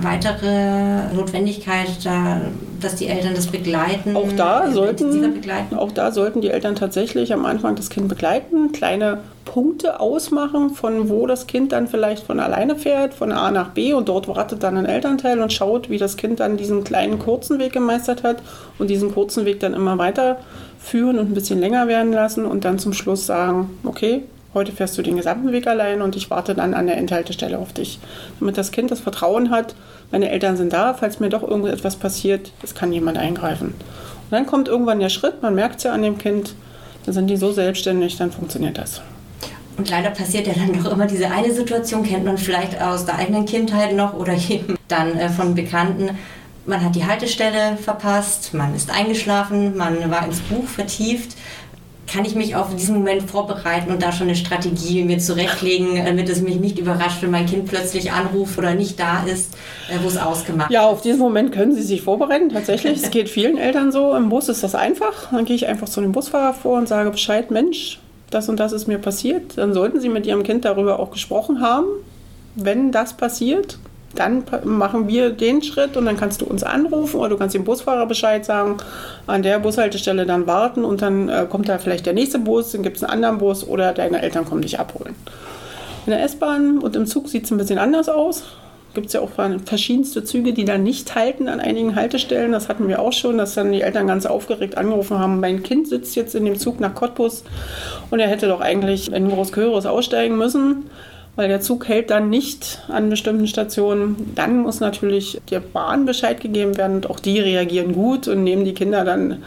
weitere 0.00 1.12
Notwendigkeit, 1.14 1.88
da, 2.02 2.40
dass 2.80 2.96
die 2.96 3.08
Eltern 3.08 3.34
das 3.34 3.46
begleiten? 3.46 4.16
Auch 4.16 4.32
da, 4.32 4.70
sollten, 4.70 5.34
begleiten? 5.34 5.76
auch 5.76 5.92
da 5.92 6.12
sollten 6.12 6.40
die 6.40 6.48
Eltern 6.48 6.74
tatsächlich 6.74 7.32
am 7.34 7.44
Anfang 7.44 7.76
das 7.76 7.90
Kind 7.90 8.08
begleiten, 8.08 8.72
kleine 8.72 9.18
Punkte 9.54 10.00
ausmachen, 10.00 10.70
von 10.70 11.08
wo 11.08 11.28
das 11.28 11.46
Kind 11.46 11.70
dann 11.70 11.86
vielleicht 11.86 12.26
von 12.26 12.40
alleine 12.40 12.74
fährt, 12.74 13.14
von 13.14 13.30
A 13.30 13.52
nach 13.52 13.68
B 13.68 13.92
und 13.92 14.08
dort 14.08 14.26
wartet 14.26 14.64
dann 14.64 14.76
ein 14.76 14.84
Elternteil 14.84 15.40
und 15.40 15.52
schaut, 15.52 15.88
wie 15.88 15.96
das 15.96 16.16
Kind 16.16 16.40
dann 16.40 16.56
diesen 16.56 16.82
kleinen 16.82 17.20
kurzen 17.20 17.60
Weg 17.60 17.72
gemeistert 17.72 18.24
hat 18.24 18.42
und 18.80 18.90
diesen 18.90 19.14
kurzen 19.14 19.44
Weg 19.44 19.60
dann 19.60 19.72
immer 19.72 19.96
weiter 19.96 20.38
führen 20.80 21.20
und 21.20 21.30
ein 21.30 21.34
bisschen 21.34 21.60
länger 21.60 21.86
werden 21.86 22.12
lassen 22.12 22.46
und 22.46 22.64
dann 22.64 22.80
zum 22.80 22.92
Schluss 22.92 23.26
sagen, 23.26 23.78
okay, 23.84 24.24
Heute 24.54 24.70
fährst 24.70 24.96
du 24.96 25.02
den 25.02 25.16
gesamten 25.16 25.50
Weg 25.50 25.66
allein 25.66 26.00
und 26.00 26.14
ich 26.14 26.30
warte 26.30 26.54
dann 26.54 26.74
an 26.74 26.86
der 26.86 26.96
Endhaltestelle 26.96 27.58
auf 27.58 27.72
dich. 27.72 27.98
Damit 28.38 28.56
das 28.56 28.70
Kind 28.70 28.88
das 28.92 29.00
Vertrauen 29.00 29.50
hat, 29.50 29.74
meine 30.12 30.30
Eltern 30.30 30.56
sind 30.56 30.72
da, 30.72 30.94
falls 30.94 31.18
mir 31.18 31.28
doch 31.28 31.42
irgendetwas 31.42 31.96
passiert, 31.96 32.52
es 32.62 32.76
kann 32.76 32.92
jemand 32.92 33.18
eingreifen. 33.18 33.68
Und 33.68 34.30
dann 34.30 34.46
kommt 34.46 34.68
irgendwann 34.68 35.00
der 35.00 35.08
Schritt, 35.08 35.42
man 35.42 35.56
merkt 35.56 35.78
es 35.78 35.82
ja 35.82 35.92
an 35.92 36.02
dem 36.02 36.18
Kind, 36.18 36.54
dann 37.04 37.14
sind 37.14 37.26
die 37.26 37.36
so 37.36 37.50
selbstständig, 37.50 38.16
dann 38.16 38.30
funktioniert 38.30 38.78
das. 38.78 39.02
Und 39.76 39.90
leider 39.90 40.10
passiert 40.10 40.46
ja 40.46 40.52
dann 40.54 40.72
doch 40.72 40.90
immer 40.92 41.06
diese 41.06 41.30
eine 41.30 41.52
Situation, 41.52 42.04
kennt 42.04 42.24
man 42.24 42.38
vielleicht 42.38 42.80
aus 42.80 43.06
der 43.06 43.16
eigenen 43.16 43.44
Kindheit 43.44 43.94
noch 43.94 44.14
oder 44.14 44.34
eben 44.34 44.76
dann 44.88 45.18
äh, 45.18 45.28
von 45.28 45.54
Bekannten. 45.54 46.10
Man 46.66 46.82
hat 46.82 46.94
die 46.94 47.04
Haltestelle 47.04 47.76
verpasst, 47.76 48.54
man 48.54 48.74
ist 48.74 48.90
eingeschlafen, 48.90 49.76
man 49.76 50.10
war 50.10 50.24
ins 50.24 50.40
Buch 50.40 50.66
vertieft 50.66 51.36
kann 52.06 52.24
ich 52.24 52.34
mich 52.34 52.54
auf 52.54 52.74
diesen 52.74 52.96
Moment 52.96 53.22
vorbereiten 53.22 53.90
und 53.90 54.02
da 54.02 54.12
schon 54.12 54.28
eine 54.28 54.36
Strategie 54.36 55.02
mir 55.04 55.18
zurechtlegen, 55.18 56.04
damit 56.04 56.28
es 56.28 56.40
mich 56.42 56.56
nicht 56.56 56.78
überrascht, 56.78 57.22
wenn 57.22 57.30
mein 57.30 57.46
Kind 57.46 57.66
plötzlich 57.66 58.12
anruft 58.12 58.58
oder 58.58 58.74
nicht 58.74 59.00
da 59.00 59.24
ist, 59.24 59.54
äh, 59.88 59.96
wo 60.02 60.08
es 60.08 60.16
ausgemacht 60.16 60.70
ist? 60.70 60.74
Ja, 60.74 60.86
auf 60.86 61.00
diesen 61.00 61.20
Moment 61.20 61.52
können 61.52 61.74
Sie 61.74 61.82
sich 61.82 62.02
vorbereiten. 62.02 62.50
Tatsächlich, 62.50 63.02
es 63.02 63.10
geht 63.10 63.28
vielen 63.28 63.56
Eltern 63.56 63.92
so. 63.92 64.14
Im 64.14 64.28
Bus 64.28 64.48
ist 64.48 64.62
das 64.62 64.74
einfach. 64.74 65.30
Dann 65.32 65.44
gehe 65.44 65.56
ich 65.56 65.66
einfach 65.66 65.88
zu 65.88 66.00
dem 66.00 66.12
Busfahrer 66.12 66.54
vor 66.54 66.78
und 66.78 66.88
sage 66.88 67.10
Bescheid, 67.10 67.50
Mensch, 67.50 67.98
das 68.34 68.48
und 68.48 68.60
das 68.60 68.72
ist 68.72 68.86
mir 68.88 68.98
passiert. 68.98 69.56
Dann 69.56 69.72
sollten 69.74 70.00
Sie 70.00 70.08
mit 70.08 70.26
Ihrem 70.26 70.42
Kind 70.42 70.64
darüber 70.64 70.98
auch 70.98 71.10
gesprochen 71.10 71.60
haben. 71.60 71.86
Wenn 72.54 72.92
das 72.92 73.14
passiert, 73.14 73.78
dann 74.14 74.44
machen 74.64 75.08
wir 75.08 75.30
den 75.30 75.62
Schritt 75.62 75.96
und 75.96 76.06
dann 76.06 76.16
kannst 76.16 76.40
du 76.40 76.46
uns 76.46 76.62
anrufen 76.62 77.18
oder 77.18 77.30
du 77.30 77.36
kannst 77.36 77.54
dem 77.54 77.64
Busfahrer 77.64 78.06
Bescheid 78.06 78.44
sagen, 78.44 78.76
an 79.26 79.42
der 79.42 79.58
Bushaltestelle 79.58 80.26
dann 80.26 80.46
warten 80.46 80.84
und 80.84 81.02
dann 81.02 81.28
äh, 81.28 81.46
kommt 81.48 81.68
da 81.68 81.78
vielleicht 81.78 82.06
der 82.06 82.12
nächste 82.12 82.38
Bus, 82.38 82.72
dann 82.72 82.82
gibt 82.82 82.96
es 82.96 83.02
einen 83.02 83.12
anderen 83.12 83.38
Bus 83.38 83.66
oder 83.66 83.92
deine 83.92 84.22
Eltern 84.22 84.44
kommen 84.44 84.62
dich 84.62 84.78
abholen. 84.78 85.14
In 86.06 86.10
der 86.10 86.22
S-Bahn 86.22 86.78
und 86.78 86.94
im 86.96 87.06
Zug 87.06 87.28
sieht 87.28 87.44
es 87.44 87.50
ein 87.50 87.58
bisschen 87.58 87.78
anders 87.78 88.08
aus. 88.08 88.44
Gibt 88.94 89.08
es 89.08 89.12
ja 89.12 89.20
auch 89.20 89.30
verschiedenste 89.64 90.24
Züge, 90.24 90.52
die 90.52 90.64
dann 90.64 90.82
nicht 90.82 91.14
halten 91.14 91.48
an 91.48 91.60
einigen 91.60 91.96
Haltestellen. 91.96 92.52
Das 92.52 92.68
hatten 92.68 92.88
wir 92.88 93.02
auch 93.02 93.12
schon, 93.12 93.38
dass 93.38 93.54
dann 93.54 93.72
die 93.72 93.82
Eltern 93.82 94.06
ganz 94.06 94.24
aufgeregt 94.24 94.78
angerufen 94.78 95.18
haben, 95.18 95.40
mein 95.40 95.62
Kind 95.62 95.88
sitzt 95.88 96.16
jetzt 96.16 96.34
in 96.34 96.44
dem 96.44 96.58
Zug 96.58 96.80
nach 96.80 96.94
Cottbus 96.94 97.44
und 98.10 98.20
er 98.20 98.28
hätte 98.28 98.46
doch 98.46 98.60
eigentlich 98.60 99.12
in 99.12 99.28
Großköros 99.28 99.86
aussteigen 99.86 100.38
müssen 100.38 100.84
weil 101.36 101.48
der 101.48 101.60
Zug 101.60 101.88
hält 101.88 102.10
dann 102.10 102.30
nicht 102.30 102.82
an 102.88 103.10
bestimmten 103.10 103.46
Stationen. 103.46 104.32
Dann 104.34 104.58
muss 104.58 104.80
natürlich 104.80 105.40
der 105.50 105.60
Bahn 105.60 106.06
Bescheid 106.06 106.40
gegeben 106.40 106.76
werden 106.76 106.96
und 106.96 107.10
auch 107.10 107.18
die 107.18 107.40
reagieren 107.40 107.92
gut 107.92 108.28
und 108.28 108.44
nehmen 108.44 108.64
die 108.64 108.74
Kinder 108.74 109.04
dann 109.04 109.42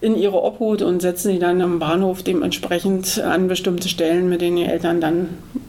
in 0.00 0.16
ihre 0.16 0.42
Obhut 0.42 0.82
und 0.82 1.00
setzen 1.00 1.32
sie 1.32 1.38
dann 1.38 1.60
am 1.60 1.78
Bahnhof 1.78 2.22
dementsprechend 2.22 3.20
an 3.20 3.48
bestimmte 3.48 3.88
Stellen, 3.88 4.28
mit 4.28 4.40
denen 4.40 4.56
die 4.56 4.64
Eltern 4.64 5.00
dann 5.00 5.28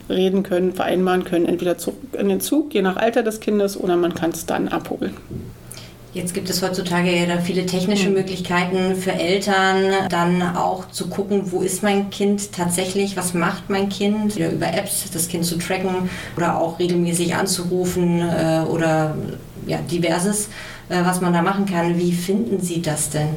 reden 0.10 0.44
können, 0.44 0.74
vereinbaren 0.74 1.24
können, 1.24 1.46
entweder 1.46 1.78
zurück 1.78 1.98
in 2.18 2.30
den 2.30 2.42
Zug, 2.42 2.74
je 2.74 2.82
nach 2.82 2.98
Alter 2.98 3.24
des 3.24 3.40
Kindes, 3.40 3.78
oder 3.78 3.96
man 3.96 4.14
kann 4.14 4.32
es 4.32 4.46
dann 4.46 4.68
abholen. 4.68 5.14
Jetzt 6.14 6.36
gibt 6.36 6.48
es 6.48 6.62
heutzutage 6.62 7.10
ja 7.10 7.26
da 7.26 7.42
viele 7.42 7.66
technische 7.66 8.06
hm. 8.06 8.14
Möglichkeiten 8.14 8.96
für 8.96 9.14
Eltern, 9.14 10.10
dann 10.10 10.44
auch 10.56 10.90
zu 10.92 11.08
gucken, 11.08 11.52
wo 11.52 11.62
ist 11.62 11.82
mein 11.82 12.12
Kind 12.12 12.52
tatsächlich, 12.52 13.18
was 13.18 13.34
macht 13.34 13.72
mein 13.72 13.90
Kind, 13.90 14.36
ja, 14.36 14.50
über 14.50 14.68
Apps 14.68 15.10
das 15.12 15.28
Kind 15.28 15.44
zu 15.44 15.58
tracken 15.58 16.12
oder 16.38 16.60
auch 16.60 16.78
regelmäßig 16.78 17.34
anzurufen 17.34 18.20
äh, 18.22 18.62
oder 18.70 19.18
ja, 19.66 19.80
diverses, 19.80 20.50
äh, 20.90 21.04
was 21.04 21.20
man 21.20 21.34
da 21.34 21.42
machen 21.42 21.66
kann. 21.66 21.98
Wie 21.98 22.12
finden 22.12 22.62
Sie 22.62 22.84
das 22.84 23.10
denn? 23.10 23.30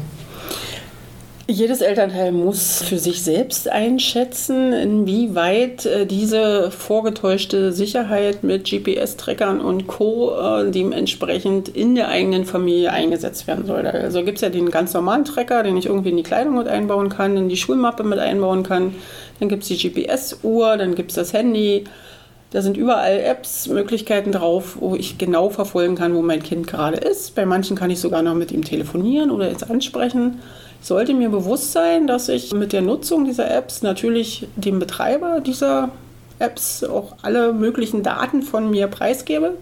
Jedes 1.49 1.81
Elternteil 1.81 2.33
muss 2.33 2.83
für 2.83 2.99
sich 2.99 3.23
selbst 3.23 3.69
einschätzen, 3.69 4.73
inwieweit 4.73 5.87
äh, 5.87 6.05
diese 6.05 6.73
vorgetäuschte 6.73 7.71
Sicherheit 7.71 8.43
mit 8.43 8.69
GPS-Trackern 8.69 9.61
und 9.61 9.87
Co. 9.87 10.37
Äh, 10.37 10.73
dementsprechend 10.73 11.69
in 11.69 11.95
der 11.95 12.09
eigenen 12.09 12.47
Familie 12.47 12.91
eingesetzt 12.91 13.47
werden 13.47 13.65
soll. 13.65 13.87
Also 13.87 14.25
gibt 14.25 14.39
es 14.39 14.43
ja 14.43 14.49
den 14.49 14.71
ganz 14.73 14.93
normalen 14.93 15.25
Tracker, 15.25 15.63
den 15.63 15.77
ich 15.77 15.87
irgendwie 15.87 16.11
in 16.11 16.17
die 16.17 16.25
Kleidung 16.25 16.59
mit 16.59 16.67
einbauen 16.67 17.11
kann, 17.11 17.37
in 17.37 17.49
die 17.49 17.57
Schulmappe 17.57 18.03
mit 18.03 18.19
einbauen 18.19 18.65
kann. 18.65 18.97
Dann 19.39 19.49
gibt 19.49 19.63
es 19.63 19.69
die 19.69 19.77
GPS-Uhr, 19.79 20.77
dann 20.77 20.97
gibt 20.97 21.13
es 21.13 21.15
das 21.15 21.33
Handy. 21.33 21.85
Da 22.51 22.61
sind 22.61 22.77
überall 22.77 23.21
Apps, 23.21 23.69
Möglichkeiten 23.69 24.33
drauf, 24.33 24.79
wo 24.81 24.97
ich 24.97 25.17
genau 25.17 25.51
verfolgen 25.51 25.95
kann, 25.95 26.17
wo 26.17 26.23
mein 26.23 26.43
Kind 26.43 26.67
gerade 26.67 26.97
ist. 26.97 27.37
Bei 27.37 27.47
manchen 27.47 27.77
kann 27.77 27.91
ich 27.91 28.01
sogar 28.01 28.23
noch 28.23 28.35
mit 28.35 28.51
ihm 28.51 28.65
telefonieren 28.65 29.31
oder 29.31 29.49
jetzt 29.49 29.71
ansprechen 29.71 30.41
sollte 30.81 31.15
mir 31.15 31.31
bewusst 31.31 31.73
sein, 31.73 32.07
dass 32.07 32.29
ich 32.29 32.53
mit 32.53 32.73
der 32.73 32.83
Nutzung 32.83 33.25
dieser 33.25 33.51
Apps 33.51 33.83
natürlich 33.83 34.47
dem 34.57 34.79
Betreiber 34.79 35.41
dieser 35.41 35.91
Apps 36.39 36.85
auch 36.85 37.17
alle 37.23 37.53
möglichen 37.53 38.03
Daten 38.03 38.43
von 38.43 38.71
mir 38.71 38.87
preisgebe. 38.87 39.55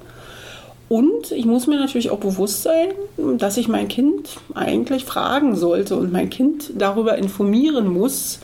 Und 0.88 1.32
ich 1.32 1.46
muss 1.46 1.66
mir 1.66 1.78
natürlich 1.78 2.10
auch 2.10 2.18
bewusst 2.18 2.62
sein, 2.62 2.88
dass 3.38 3.56
ich 3.56 3.68
mein 3.68 3.88
Kind 3.88 4.36
eigentlich 4.54 5.04
fragen 5.04 5.56
sollte 5.56 5.96
und 5.96 6.12
mein 6.12 6.30
Kind 6.30 6.72
darüber 6.76 7.16
informieren 7.16 7.88
muss. 7.88 8.40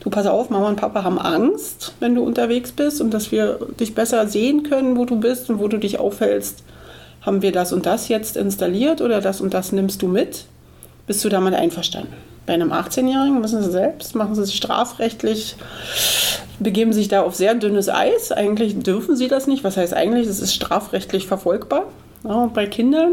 Du 0.00 0.08
pass 0.08 0.26
auf, 0.26 0.50
Mama 0.50 0.68
und 0.68 0.76
Papa 0.76 1.04
haben 1.04 1.18
Angst, 1.18 1.92
wenn 2.00 2.14
du 2.14 2.22
unterwegs 2.22 2.72
bist 2.72 3.00
und 3.00 3.12
dass 3.12 3.32
wir 3.32 3.58
dich 3.78 3.94
besser 3.94 4.26
sehen 4.28 4.62
können, 4.62 4.96
wo 4.96 5.04
du 5.04 5.16
bist 5.16 5.50
und 5.50 5.58
wo 5.58 5.68
du 5.68 5.78
dich 5.78 5.98
aufhältst. 5.98 6.62
Haben 7.22 7.42
wir 7.42 7.52
das 7.52 7.72
und 7.72 7.84
das 7.84 8.08
jetzt 8.08 8.36
installiert 8.36 9.02
oder 9.02 9.20
das 9.20 9.40
und 9.40 9.52
das 9.52 9.72
nimmst 9.72 10.00
du 10.00 10.08
mit? 10.08 10.46
Bist 11.10 11.24
du 11.24 11.28
damit 11.28 11.54
einverstanden? 11.54 12.12
Bei 12.46 12.52
einem 12.52 12.70
18-Jährigen 12.70 13.40
müssen 13.40 13.64
sie 13.64 13.72
selbst, 13.72 14.14
machen 14.14 14.36
sie 14.36 14.44
sich 14.44 14.54
strafrechtlich, 14.54 15.56
begeben 16.60 16.92
sich 16.92 17.08
da 17.08 17.22
auf 17.22 17.34
sehr 17.34 17.56
dünnes 17.56 17.88
Eis. 17.88 18.30
Eigentlich 18.30 18.78
dürfen 18.78 19.16
sie 19.16 19.26
das 19.26 19.48
nicht. 19.48 19.64
Was 19.64 19.76
heißt 19.76 19.92
eigentlich? 19.92 20.28
Es 20.28 20.38
ist 20.38 20.54
strafrechtlich 20.54 21.26
verfolgbar. 21.26 21.86
Ja, 22.22 22.34
und 22.34 22.54
bei 22.54 22.66
Kindern 22.66 23.10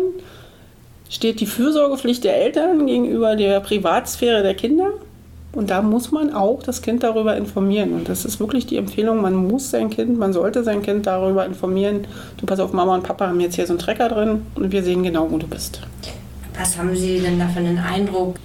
steht 1.10 1.40
die 1.40 1.48
Fürsorgepflicht 1.48 2.24
der 2.24 2.40
Eltern 2.40 2.86
gegenüber 2.86 3.36
der 3.36 3.62
Privatsphäre 3.62 4.44
der 4.44 4.54
Kinder. 4.54 4.92
Und 5.54 5.72
da 5.72 5.82
muss 5.82 6.12
man 6.12 6.32
auch 6.36 6.62
das 6.62 6.84
Kind 6.84 7.02
darüber 7.02 7.36
informieren. 7.36 7.94
Und 7.94 8.10
das 8.10 8.26
ist 8.26 8.40
wirklich 8.40 8.68
die 8.68 8.78
Empfehlung, 8.78 9.24
man 9.24 9.34
muss 9.34 9.72
sein 9.72 9.90
Kind, 9.90 10.20
man 10.20 10.34
sollte 10.34 10.64
sein 10.64 10.84
Kind 10.84 11.08
darüber 11.08 11.48
informieren. 11.48 12.06
Du 12.38 12.46
pass 12.46 12.60
auf, 12.60 12.74
Mama 12.74 12.94
und 12.94 13.02
Papa 13.02 13.26
haben 13.26 13.40
jetzt 13.40 13.56
hier 13.56 13.66
so 13.66 13.74
einen 13.74 13.80
Trecker 13.80 14.08
drin 14.08 14.46
und 14.54 14.72
wir 14.72 14.84
sehen 14.84 15.02
genau, 15.02 15.32
wo 15.32 15.40
du 15.40 15.48
bist. 15.48 15.82
Was 16.60 16.78
haben 16.78 16.96
Sie 16.96 17.20
denn 17.20 17.40
da 17.40 17.48
für 17.48 17.60
einen 17.60 17.78
Eindruck? 17.78 18.36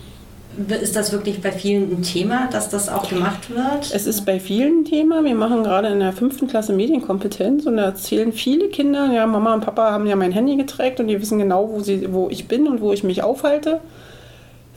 Ist 0.68 0.96
das 0.96 1.12
wirklich 1.12 1.40
bei 1.40 1.50
vielen 1.50 1.90
ein 1.90 2.02
Thema, 2.02 2.46
dass 2.50 2.68
das 2.68 2.90
auch 2.90 3.08
gemacht 3.08 3.48
wird? 3.48 3.90
Es 3.94 4.06
ist 4.06 4.26
bei 4.26 4.38
vielen 4.38 4.80
ein 4.80 4.84
Thema. 4.84 5.24
Wir 5.24 5.34
machen 5.34 5.64
gerade 5.64 5.88
in 5.88 6.00
der 6.00 6.12
fünften 6.12 6.46
Klasse 6.46 6.74
Medienkompetenz 6.74 7.64
und 7.64 7.78
da 7.78 7.84
erzählen 7.84 8.34
viele 8.34 8.68
Kinder, 8.68 9.10
ja, 9.10 9.26
Mama 9.26 9.54
und 9.54 9.64
Papa 9.64 9.92
haben 9.92 10.06
ja 10.06 10.14
mein 10.14 10.30
Handy 10.30 10.56
getrackt 10.56 11.00
und 11.00 11.08
die 11.08 11.18
wissen 11.18 11.38
genau, 11.38 11.70
wo, 11.70 11.80
sie, 11.80 12.12
wo 12.12 12.28
ich 12.28 12.48
bin 12.48 12.68
und 12.68 12.82
wo 12.82 12.92
ich 12.92 13.02
mich 13.02 13.22
aufhalte. 13.22 13.80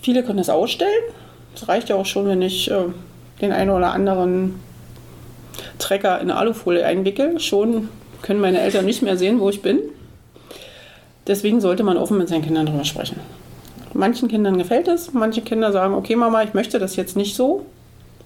Viele 0.01 0.23
können 0.23 0.37
das 0.37 0.49
ausstellen. 0.49 0.91
Es 1.55 1.67
reicht 1.67 1.89
ja 1.89 1.97
auch 1.97 2.05
schon, 2.05 2.27
wenn 2.27 2.41
ich 2.41 2.71
äh, 2.71 2.85
den 3.41 3.51
einen 3.51 3.71
oder 3.71 3.91
anderen 3.91 4.55
Trecker 5.77 6.21
in 6.21 6.31
Alufolie 6.31 6.85
einwickel. 6.85 7.39
Schon 7.41 7.89
können 8.21 8.39
meine 8.39 8.61
Eltern 8.61 8.85
nicht 8.85 9.01
mehr 9.01 9.17
sehen, 9.17 9.41
wo 9.41 9.49
ich 9.49 9.61
bin. 9.61 9.79
Deswegen 11.27 11.61
sollte 11.61 11.83
man 11.83 11.97
offen 11.97 12.17
mit 12.17 12.29
seinen 12.29 12.43
Kindern 12.43 12.65
darüber 12.65 12.85
sprechen. 12.85 13.19
Manchen 13.93 14.27
Kindern 14.27 14.57
gefällt 14.57 14.87
es, 14.87 15.13
manche 15.13 15.41
Kinder 15.41 15.71
sagen, 15.71 15.93
okay 15.93 16.15
Mama, 16.15 16.43
ich 16.43 16.53
möchte 16.53 16.79
das 16.79 16.95
jetzt 16.95 17.15
nicht 17.15 17.35
so. 17.35 17.65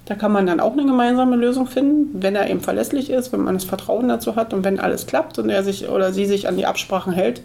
Da 0.06 0.16
kann 0.16 0.32
man 0.32 0.48
dann 0.48 0.60
auch 0.60 0.74
eine 0.74 0.86
gemeinsame 0.86 1.36
Lösung 1.36 1.68
finden, 1.68 2.22
wenn 2.24 2.36
er 2.36 2.50
eben 2.50 2.62
verlässlich 2.62 3.12
ist, 3.12 3.32
wenn 3.32 3.42
man 3.44 3.54
das 3.54 3.66
Vertrauen 3.66 4.08
dazu 4.08 4.36
hat 4.36 4.54
und 4.54 4.64
wenn 4.64 4.80
alles 4.80 5.06
klappt 5.06 5.38
und 5.38 5.50
er 5.50 5.64
sich 5.64 5.88
oder 5.88 6.12
sie 6.12 6.26
sich 6.26 6.48
an 6.48 6.58
die 6.58 6.66
Absprachen 6.66 7.14
hält, 7.14 7.44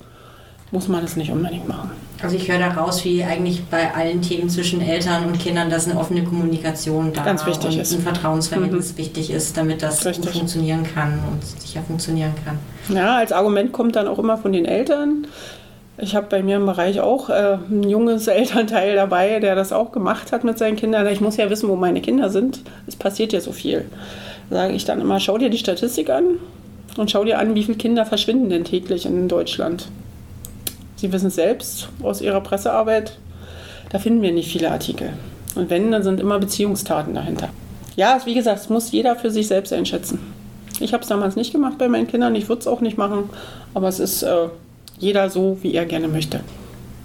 muss 0.71 0.88
man 0.88 1.05
es 1.05 1.17
nicht 1.17 1.31
unbedingt 1.31 1.69
machen. 1.69 1.90
Also 2.24 2.37
ich 2.37 2.50
höre 2.50 2.58
da 2.58 2.68
raus, 2.68 3.04
wie 3.04 3.22
eigentlich 3.22 3.64
bei 3.66 3.94
allen 3.94 4.22
Themen 4.22 4.48
zwischen 4.48 4.80
Eltern 4.80 5.26
und 5.26 5.38
Kindern, 5.38 5.68
dass 5.68 5.87
eine 5.87 6.00
offene 6.00 6.24
Kommunikation 6.24 7.12
da 7.12 7.22
Ganz 7.22 7.44
wichtig 7.44 7.74
und 7.74 7.80
ist. 7.82 7.92
ein 7.92 8.00
Vertrauensverhältnis 8.00 8.94
mhm. 8.94 8.98
wichtig 8.98 9.30
ist, 9.30 9.58
damit 9.58 9.82
das 9.82 10.02
gut 10.02 10.24
funktionieren 10.24 10.84
kann 10.94 11.20
und 11.30 11.44
sicher 11.44 11.82
funktionieren 11.82 12.32
kann. 12.42 12.58
Ja, 12.88 13.16
als 13.16 13.30
Argument 13.30 13.72
kommt 13.72 13.96
dann 13.96 14.08
auch 14.08 14.18
immer 14.18 14.38
von 14.38 14.52
den 14.52 14.64
Eltern. 14.64 15.26
Ich 15.98 16.16
habe 16.16 16.26
bei 16.30 16.42
mir 16.42 16.56
im 16.56 16.64
Bereich 16.64 17.00
auch 17.00 17.28
äh, 17.28 17.58
ein 17.70 17.82
junges 17.88 18.26
Elternteil 18.26 18.94
dabei, 18.94 19.38
der 19.38 19.54
das 19.54 19.72
auch 19.72 19.92
gemacht 19.92 20.32
hat 20.32 20.44
mit 20.44 20.56
seinen 20.56 20.76
Kindern. 20.76 21.06
Ich 21.08 21.20
muss 21.20 21.37
ja 21.37 21.50
wissen, 21.50 21.68
wo 21.68 21.76
meine 21.76 22.00
Kinder 22.00 22.30
sind. 22.30 22.62
Es 22.87 22.96
passiert 22.96 23.34
ja 23.34 23.42
so 23.42 23.52
viel. 23.52 23.84
Da 24.48 24.56
sage 24.56 24.72
ich 24.72 24.87
dann 24.87 25.02
immer, 25.02 25.20
schau 25.20 25.37
dir 25.37 25.50
die 25.50 25.58
Statistik 25.58 26.08
an 26.08 26.38
und 26.96 27.10
schau 27.10 27.24
dir 27.24 27.38
an, 27.38 27.54
wie 27.54 27.64
viele 27.64 27.76
Kinder 27.76 28.06
verschwinden 28.06 28.48
denn 28.48 28.64
täglich 28.64 29.04
in 29.04 29.28
Deutschland. 29.28 29.88
Sie 31.05 31.12
wissen 31.12 31.27
es 31.27 31.35
selbst 31.35 31.90
aus 32.03 32.23
Ihrer 32.23 32.40
Pressearbeit, 32.40 33.19
da 33.90 33.99
finden 33.99 34.23
wir 34.23 34.33
nicht 34.33 34.51
viele 34.51 34.71
Artikel. 34.71 35.11
Und 35.55 35.69
wenn, 35.69 35.93
dann 35.93 36.03
sind 36.03 36.19
immer 36.19 36.38
Beziehungstaten 36.38 37.12
dahinter. 37.12 37.51
Ja, 37.95 38.23
wie 38.25 38.33
gesagt, 38.33 38.61
es 38.61 38.71
muss 38.71 38.90
jeder 38.90 39.14
für 39.14 39.31
sich 39.31 39.49
selbst 39.49 39.71
einschätzen. 39.75 40.19
Ich 40.81 40.95
habe 40.95 41.03
es 41.03 41.11
damals 41.11 41.37
nicht 41.37 41.53
gemacht 41.53 41.77
bei 41.77 41.88
meinen 41.88 42.07
Kindern, 42.07 42.35
ich 42.35 42.49
würde 42.49 42.61
es 42.61 42.67
auch 42.67 42.81
nicht 42.81 42.97
machen, 42.97 43.29
aber 43.75 43.88
es 43.88 44.01
ist 44.01 44.23
äh, 44.23 44.49
jeder 44.99 45.29
so, 45.29 45.59
wie 45.61 45.75
er 45.75 45.85
gerne 45.85 46.09
möchte. 46.09 46.40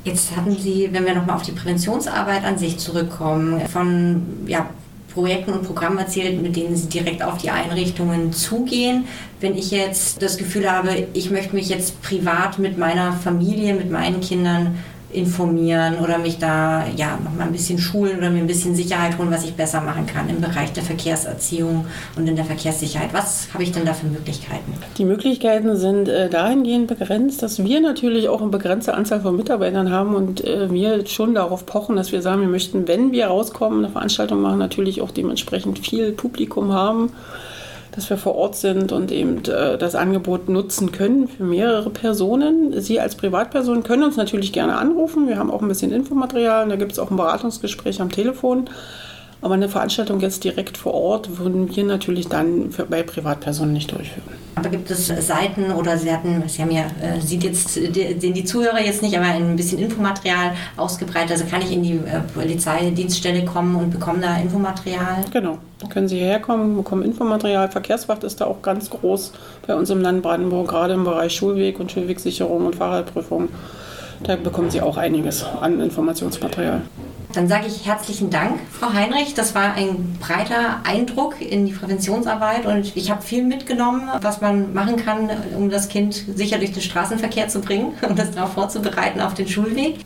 Jetzt 0.06 0.34
hatten 0.34 0.56
Sie, 0.56 0.88
wenn 0.94 1.04
wir 1.04 1.14
nochmal 1.14 1.36
auf 1.36 1.44
die 1.44 1.52
Präventionsarbeit 1.52 2.46
an 2.46 2.58
sich 2.58 2.78
zurückkommen, 2.78 3.60
von 3.68 4.24
ja, 4.48 4.70
Projekten 5.14 5.54
und 5.54 5.64
Programmen 5.64 5.98
erzählt, 5.98 6.42
mit 6.42 6.56
denen 6.56 6.76
Sie 6.76 6.88
direkt 6.88 7.24
auf 7.24 7.38
die 7.38 7.50
Einrichtungen 7.50 8.32
zugehen. 8.34 9.06
Wenn 9.40 9.56
ich 9.56 9.72
jetzt 9.72 10.22
das 10.22 10.38
Gefühl 10.38 10.72
habe, 10.72 11.08
ich 11.14 11.32
möchte 11.32 11.56
mich 11.56 11.70
jetzt 11.70 12.02
privat 12.02 12.60
mit 12.60 12.78
meiner 12.78 13.14
Familie, 13.14 13.74
mit 13.74 13.92
meinen 13.92 14.22
Kindern 14.22 14.78
informieren 15.12 15.98
oder 16.00 16.20
mich 16.20 16.38
da 16.38 16.86
ja 16.96 17.18
noch 17.24 17.34
mal 17.34 17.46
ein 17.46 17.52
bisschen 17.52 17.80
schulen 17.80 18.18
oder 18.20 18.30
mir 18.30 18.40
ein 18.40 18.48
bisschen 18.48 18.76
Sicherheit 18.76 19.18
holen, 19.18 19.32
was 19.32 19.44
ich 19.44 19.56
besser 19.56 19.82
machen 19.82 20.06
kann 20.06 20.30
im 20.30 20.40
Bereich 20.40 20.72
der 20.74 20.84
Verkehrserziehung 20.84 21.86
und 22.16 22.28
in 22.28 22.36
der 22.36 22.46
Verkehrssicherheit. 22.46 23.10
Was 23.12 23.48
habe 23.54 23.64
ich 23.64 23.72
denn 23.72 23.86
da 23.86 23.94
für 23.94 24.06
Möglichkeiten? 24.06 24.74
Die 24.98 25.06
Möglichkeiten 25.06 25.76
sind 25.78 26.08
äh, 26.08 26.30
dahingehend 26.30 26.88
begrenzt, 26.88 27.42
dass 27.42 27.64
wir 27.64 27.82
natürlich 27.82 28.30
auch 28.30 28.42
eine 28.42 28.52
begrenzte 28.52 28.94
Anzahl 28.94 29.22
von 29.22 29.36
Mitarbeitern 29.36 29.92
haben 29.92 30.14
und 30.14 30.44
äh, 30.46 30.72
wir 30.72 31.06
schon 31.08 31.34
darauf 31.34 31.66
pochen, 31.66 31.96
dass 31.96 32.12
wir 32.12 32.22
sagen, 32.22 32.42
wir 32.42 32.48
möchten, 32.48 32.88
wenn 32.88 33.12
wir 33.12 33.28
rauskommen, 33.28 33.84
eine 33.84 33.92
Veranstaltung 33.92 34.42
machen, 34.42 34.60
natürlich 34.60 35.02
auch 35.02 35.12
dementsprechend 35.12 35.80
viel 35.80 36.12
Publikum 36.12 36.72
haben 36.72 37.12
dass 37.92 38.10
wir 38.10 38.18
vor 38.18 38.36
Ort 38.36 38.56
sind 38.56 38.92
und 38.92 39.12
eben 39.12 39.44
äh, 39.46 39.78
das 39.78 39.96
Angebot 39.96 40.50
nutzen 40.50 40.92
können 40.92 41.28
für 41.28 41.44
mehrere 41.44 41.90
Personen. 41.90 42.80
Sie 42.82 43.00
als 43.00 43.16
Privatperson 43.16 43.84
können 43.84 44.04
uns 44.04 44.18
natürlich 44.18 44.54
gerne 44.54 44.78
anrufen. 44.78 45.28
Wir 45.28 45.38
haben 45.38 45.52
auch 45.52 45.62
ein 45.62 45.68
bisschen 45.68 45.92
Infomaterial 45.92 46.64
und 46.64 46.70
da 46.70 46.76
gibt 46.76 46.92
es 46.92 47.00
auch 47.00 47.12
ein 47.12 47.18
Beratungsgespräch 47.18 48.02
am 48.02 48.12
Telefon. 48.12 48.70
Aber 49.42 49.54
eine 49.54 49.70
Veranstaltung 49.70 50.20
jetzt 50.20 50.44
direkt 50.44 50.78
vor 50.78 50.94
Ort 50.94 51.38
würden 51.38 51.74
wir 51.74 51.84
natürlich 51.86 52.28
dann 52.28 52.72
für, 52.72 52.86
bei 52.86 53.04
Privatpersonen 53.04 53.72
nicht 53.72 53.92
durchführen. 53.92 54.28
Aber 54.56 54.68
gibt 54.68 54.92
es 54.92 55.08
Seiten 55.08 55.72
oder 55.72 55.98
Sie 55.98 56.12
hatten, 56.12 56.44
Sie 56.48 56.62
haben 56.62 56.72
ja, 56.72 56.88
äh, 57.02 57.22
sieht 57.22 57.46
jetzt, 57.46 57.74
sehen 57.74 58.34
die 58.34 58.44
Zuhörer 58.44 58.84
jetzt 58.84 59.02
nicht, 59.02 59.18
aber 59.18 59.28
ein 59.28 59.56
bisschen 59.56 59.80
Infomaterial 59.80 60.52
ausgebreitet. 60.76 61.32
Also 61.32 61.46
kann 61.46 61.62
ich 61.62 61.72
in 61.72 61.84
die 61.84 61.94
äh, 61.94 62.20
Polizeidienststelle 62.34 63.46
kommen 63.46 63.78
und 63.78 63.92
bekomme 63.92 64.20
da 64.20 64.38
Infomaterial? 64.38 65.24
Genau, 65.32 65.58
da 65.80 65.88
können 65.88 66.10
Sie 66.10 66.18
hierher 66.18 66.42
kommen, 66.42 66.76
bekommen 66.76 67.04
Infomaterial. 67.04 67.70
Verkehrswacht 67.70 68.26
ist 68.26 68.42
da 68.42 68.46
auch 68.46 68.62
ganz 68.62 68.90
groß 68.90 69.32
bei 69.66 69.74
uns 69.74 69.90
im 69.90 70.02
Land 70.02 70.22
Brandenburg, 70.22 70.68
gerade 70.68 70.96
im 70.96 71.06
Bereich 71.06 71.34
Schulweg 71.34 71.80
und 71.80 71.90
Schulwegsicherung 71.90 72.66
und 72.66 72.76
Fahrradprüfung. 72.76 73.48
Da 74.24 74.36
bekommen 74.36 74.70
Sie 74.70 74.82
auch 74.82 74.98
einiges 74.98 75.46
an 75.62 75.80
Informationsmaterial. 75.80 76.82
Dann 77.32 77.48
sage 77.48 77.68
ich 77.68 77.86
herzlichen 77.86 78.32
Dank, 78.32 78.60
Frau 78.72 78.92
Heinrich. 78.92 79.36
Das 79.36 79.54
war 79.54 79.76
ein 79.76 80.18
breiter 80.20 80.84
Eindruck 80.84 81.40
in 81.40 81.68
die 81.68 81.74
Präventionsarbeit 81.74 82.66
und 82.66 82.96
ich 82.98 83.12
habe 83.12 83.22
viel 83.22 83.44
mitgenommen, 83.44 84.10
was 84.22 84.42
man 84.42 84.74
machen 84.74 84.96
kann, 84.98 85.30
um 85.56 85.70
das 85.70 85.90
Kind 85.90 86.16
sicher 86.16 86.58
durch 86.58 86.72
den 86.72 86.82
Straßenverkehr 86.82 87.48
zu 87.48 87.62
bringen 87.62 87.94
und 88.02 88.10
um 88.10 88.16
das 88.16 88.32
darauf 88.32 88.54
vorzubereiten 88.54 89.22
auf 89.22 89.36
den 89.36 89.48
Schulweg. 89.48 90.00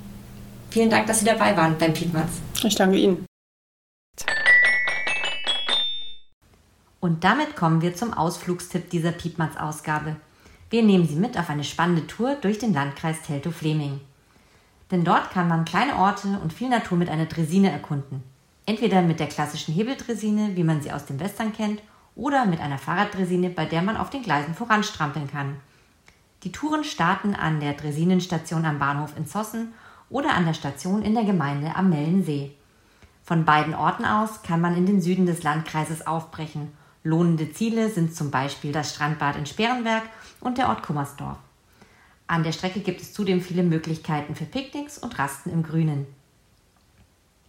Vielen 0.70 0.90
Dank, 0.90 1.08
dass 1.08 1.20
Sie 1.20 1.26
dabei 1.26 1.56
waren 1.56 1.78
beim 1.78 1.94
Piedmatz. 1.94 2.42
Ich 2.62 2.76
danke 2.76 2.98
Ihnen. 2.98 3.26
Und 7.00 7.24
damit 7.24 7.56
kommen 7.56 7.82
wir 7.82 7.96
zum 7.96 8.14
Ausflugstipp 8.14 8.90
dieser 8.90 9.12
Piedmatz-Ausgabe. 9.12 10.18
Wir 10.70 10.84
nehmen 10.84 11.08
Sie 11.08 11.16
mit 11.16 11.38
auf 11.38 11.50
eine 11.50 11.64
spannende 11.64 12.06
Tour 12.06 12.36
durch 12.42 12.60
den 12.60 12.74
Landkreis 12.74 13.22
Teltow-Fleming. 13.22 14.02
Denn 14.94 15.04
dort 15.04 15.32
kann 15.32 15.48
man 15.48 15.66
kleine 15.66 15.96
Orte 15.96 16.40
und 16.44 16.54
viel 16.54 16.70
Natur 16.70 17.00
mit 17.00 17.10
einer 17.10 17.26
Dresine 17.26 17.72
erkunden. 17.72 18.22
Entweder 18.68 19.02
mit 19.02 19.20
der 19.20 19.26
klassischen 19.26 19.74
Hebeldresine, 19.74 20.56
wie 20.56 20.64
man 20.64 20.84
sie 20.84 20.92
aus 20.92 21.06
dem 21.06 21.20
Western 21.20 21.52
kennt, 21.52 21.82
oder 22.16 22.46
mit 22.46 22.62
einer 22.62 22.78
Fahrraddresine, 22.78 23.50
bei 23.50 23.66
der 23.66 23.82
man 23.82 23.98
auf 23.98 24.12
den 24.12 24.22
Gleisen 24.22 24.54
voranstrampeln 24.54 25.28
kann. 25.28 25.56
Die 26.44 26.52
Touren 26.52 26.84
starten 26.84 27.34
an 27.34 27.60
der 27.60 27.74
Dresinenstation 27.74 28.66
am 28.66 28.78
Bahnhof 28.78 29.18
in 29.18 29.26
Zossen 29.26 29.74
oder 30.12 30.36
an 30.36 30.46
der 30.46 30.54
Station 30.54 31.02
in 31.02 31.16
der 31.16 31.24
Gemeinde 31.24 31.76
am 31.76 31.90
Mellensee. 31.90 32.52
Von 33.24 33.46
beiden 33.46 33.74
Orten 33.74 34.06
aus 34.06 34.44
kann 34.44 34.62
man 34.62 34.78
in 34.78 34.86
den 34.86 35.02
Süden 35.02 35.26
des 35.26 35.42
Landkreises 35.42 36.06
aufbrechen. 36.06 36.72
Lohnende 37.04 37.52
Ziele 37.52 37.90
sind 37.90 38.16
zum 38.16 38.30
Beispiel 38.30 38.72
das 38.72 38.94
Strandbad 38.94 39.38
in 39.38 39.48
Sperrenberg 39.48 40.04
und 40.40 40.60
der 40.60 40.70
Ort 40.70 40.84
Kummersdorf. 40.84 41.38
An 42.28 42.44
der 42.44 42.52
Strecke 42.52 42.80
gibt 42.80 43.02
es 43.02 43.14
zudem 43.14 43.42
viele 43.42 43.64
Möglichkeiten 43.64 44.36
für 44.36 44.46
Picknicks 44.46 44.98
und 44.98 45.20
Rasten 45.20 45.52
im 45.52 45.64
Grünen. 45.64 46.08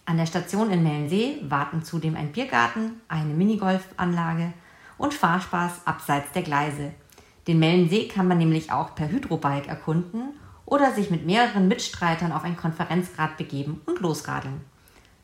An 0.06 0.18
der 0.18 0.26
Station 0.26 0.70
in 0.70 0.82
Mellensee 0.82 1.38
warten 1.42 1.82
zudem 1.82 2.16
ein 2.16 2.32
Biergarten, 2.32 3.00
eine 3.08 3.32
Minigolfanlage 3.32 4.52
und 4.98 5.14
Fahrspaß 5.14 5.86
abseits 5.86 6.32
der 6.32 6.42
Gleise. 6.42 6.92
Den 7.46 7.58
Mellensee 7.58 8.08
kann 8.08 8.28
man 8.28 8.38
nämlich 8.38 8.72
auch 8.72 8.94
per 8.94 9.08
Hydrobike 9.08 9.68
erkunden 9.68 10.30
oder 10.66 10.92
sich 10.92 11.10
mit 11.10 11.24
mehreren 11.24 11.68
Mitstreitern 11.68 12.32
auf 12.32 12.44
ein 12.44 12.56
Konferenzgrad 12.56 13.36
begeben 13.36 13.80
und 13.86 14.00
losradeln. 14.00 14.60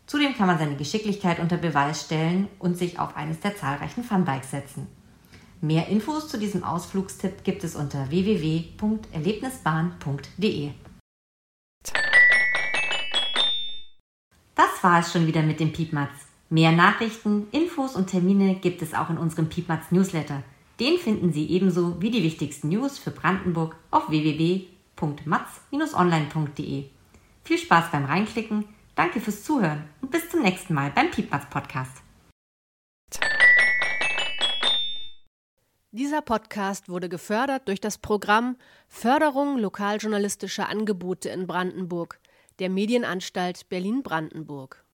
Zudem 0.06 0.34
kann 0.34 0.46
man 0.46 0.58
seine 0.58 0.76
Geschicklichkeit 0.76 1.38
unter 1.38 1.56
Beweis 1.56 2.02
stellen 2.02 2.48
und 2.58 2.76
sich 2.76 2.98
auf 2.98 3.16
eines 3.16 3.40
der 3.40 3.56
zahlreichen 3.56 4.02
Funbikes 4.02 4.50
setzen. 4.50 4.86
Mehr 5.62 5.88
Infos 5.88 6.28
zu 6.28 6.38
diesem 6.38 6.64
Ausflugstipp 6.64 7.44
gibt 7.44 7.64
es 7.64 7.76
unter 7.76 8.08
www.erlebnisbahn.de. 8.08 10.70
Das 14.54 14.82
war 14.82 15.00
es 15.00 15.12
schon 15.12 15.26
wieder 15.26 15.42
mit 15.42 15.60
dem 15.60 15.74
Piepmatz. 15.74 16.12
Mehr 16.48 16.72
Nachrichten, 16.72 17.46
Infos 17.52 17.94
und 17.94 18.06
Termine 18.06 18.54
gibt 18.54 18.80
es 18.80 18.94
auch 18.94 19.10
in 19.10 19.18
unserem 19.18 19.50
Piepmatz 19.50 19.90
Newsletter. 19.90 20.42
Den 20.80 20.96
finden 20.96 21.34
Sie 21.34 21.50
ebenso 21.50 22.00
wie 22.00 22.10
die 22.10 22.22
wichtigsten 22.22 22.70
News 22.70 22.98
für 22.98 23.10
Brandenburg 23.10 23.76
auf 23.90 24.08
www.matz-online.de. 24.08 26.84
Viel 27.44 27.58
Spaß 27.58 27.90
beim 27.92 28.06
Reinklicken, 28.06 28.64
danke 28.94 29.20
fürs 29.20 29.44
Zuhören 29.44 29.84
und 30.00 30.10
bis 30.10 30.30
zum 30.30 30.40
nächsten 30.40 30.72
Mal 30.72 30.90
beim 30.90 31.10
Piepmatz 31.10 31.50
Podcast. 31.50 32.00
Dieser 35.92 36.22
Podcast 36.22 36.88
wurde 36.88 37.08
gefördert 37.08 37.66
durch 37.66 37.80
das 37.80 37.98
Programm 37.98 38.56
Förderung 38.86 39.58
lokaljournalistischer 39.58 40.68
Angebote 40.68 41.30
in 41.30 41.48
Brandenburg 41.48 42.20
der 42.60 42.70
Medienanstalt 42.70 43.68
Berlin-Brandenburg. 43.68 44.84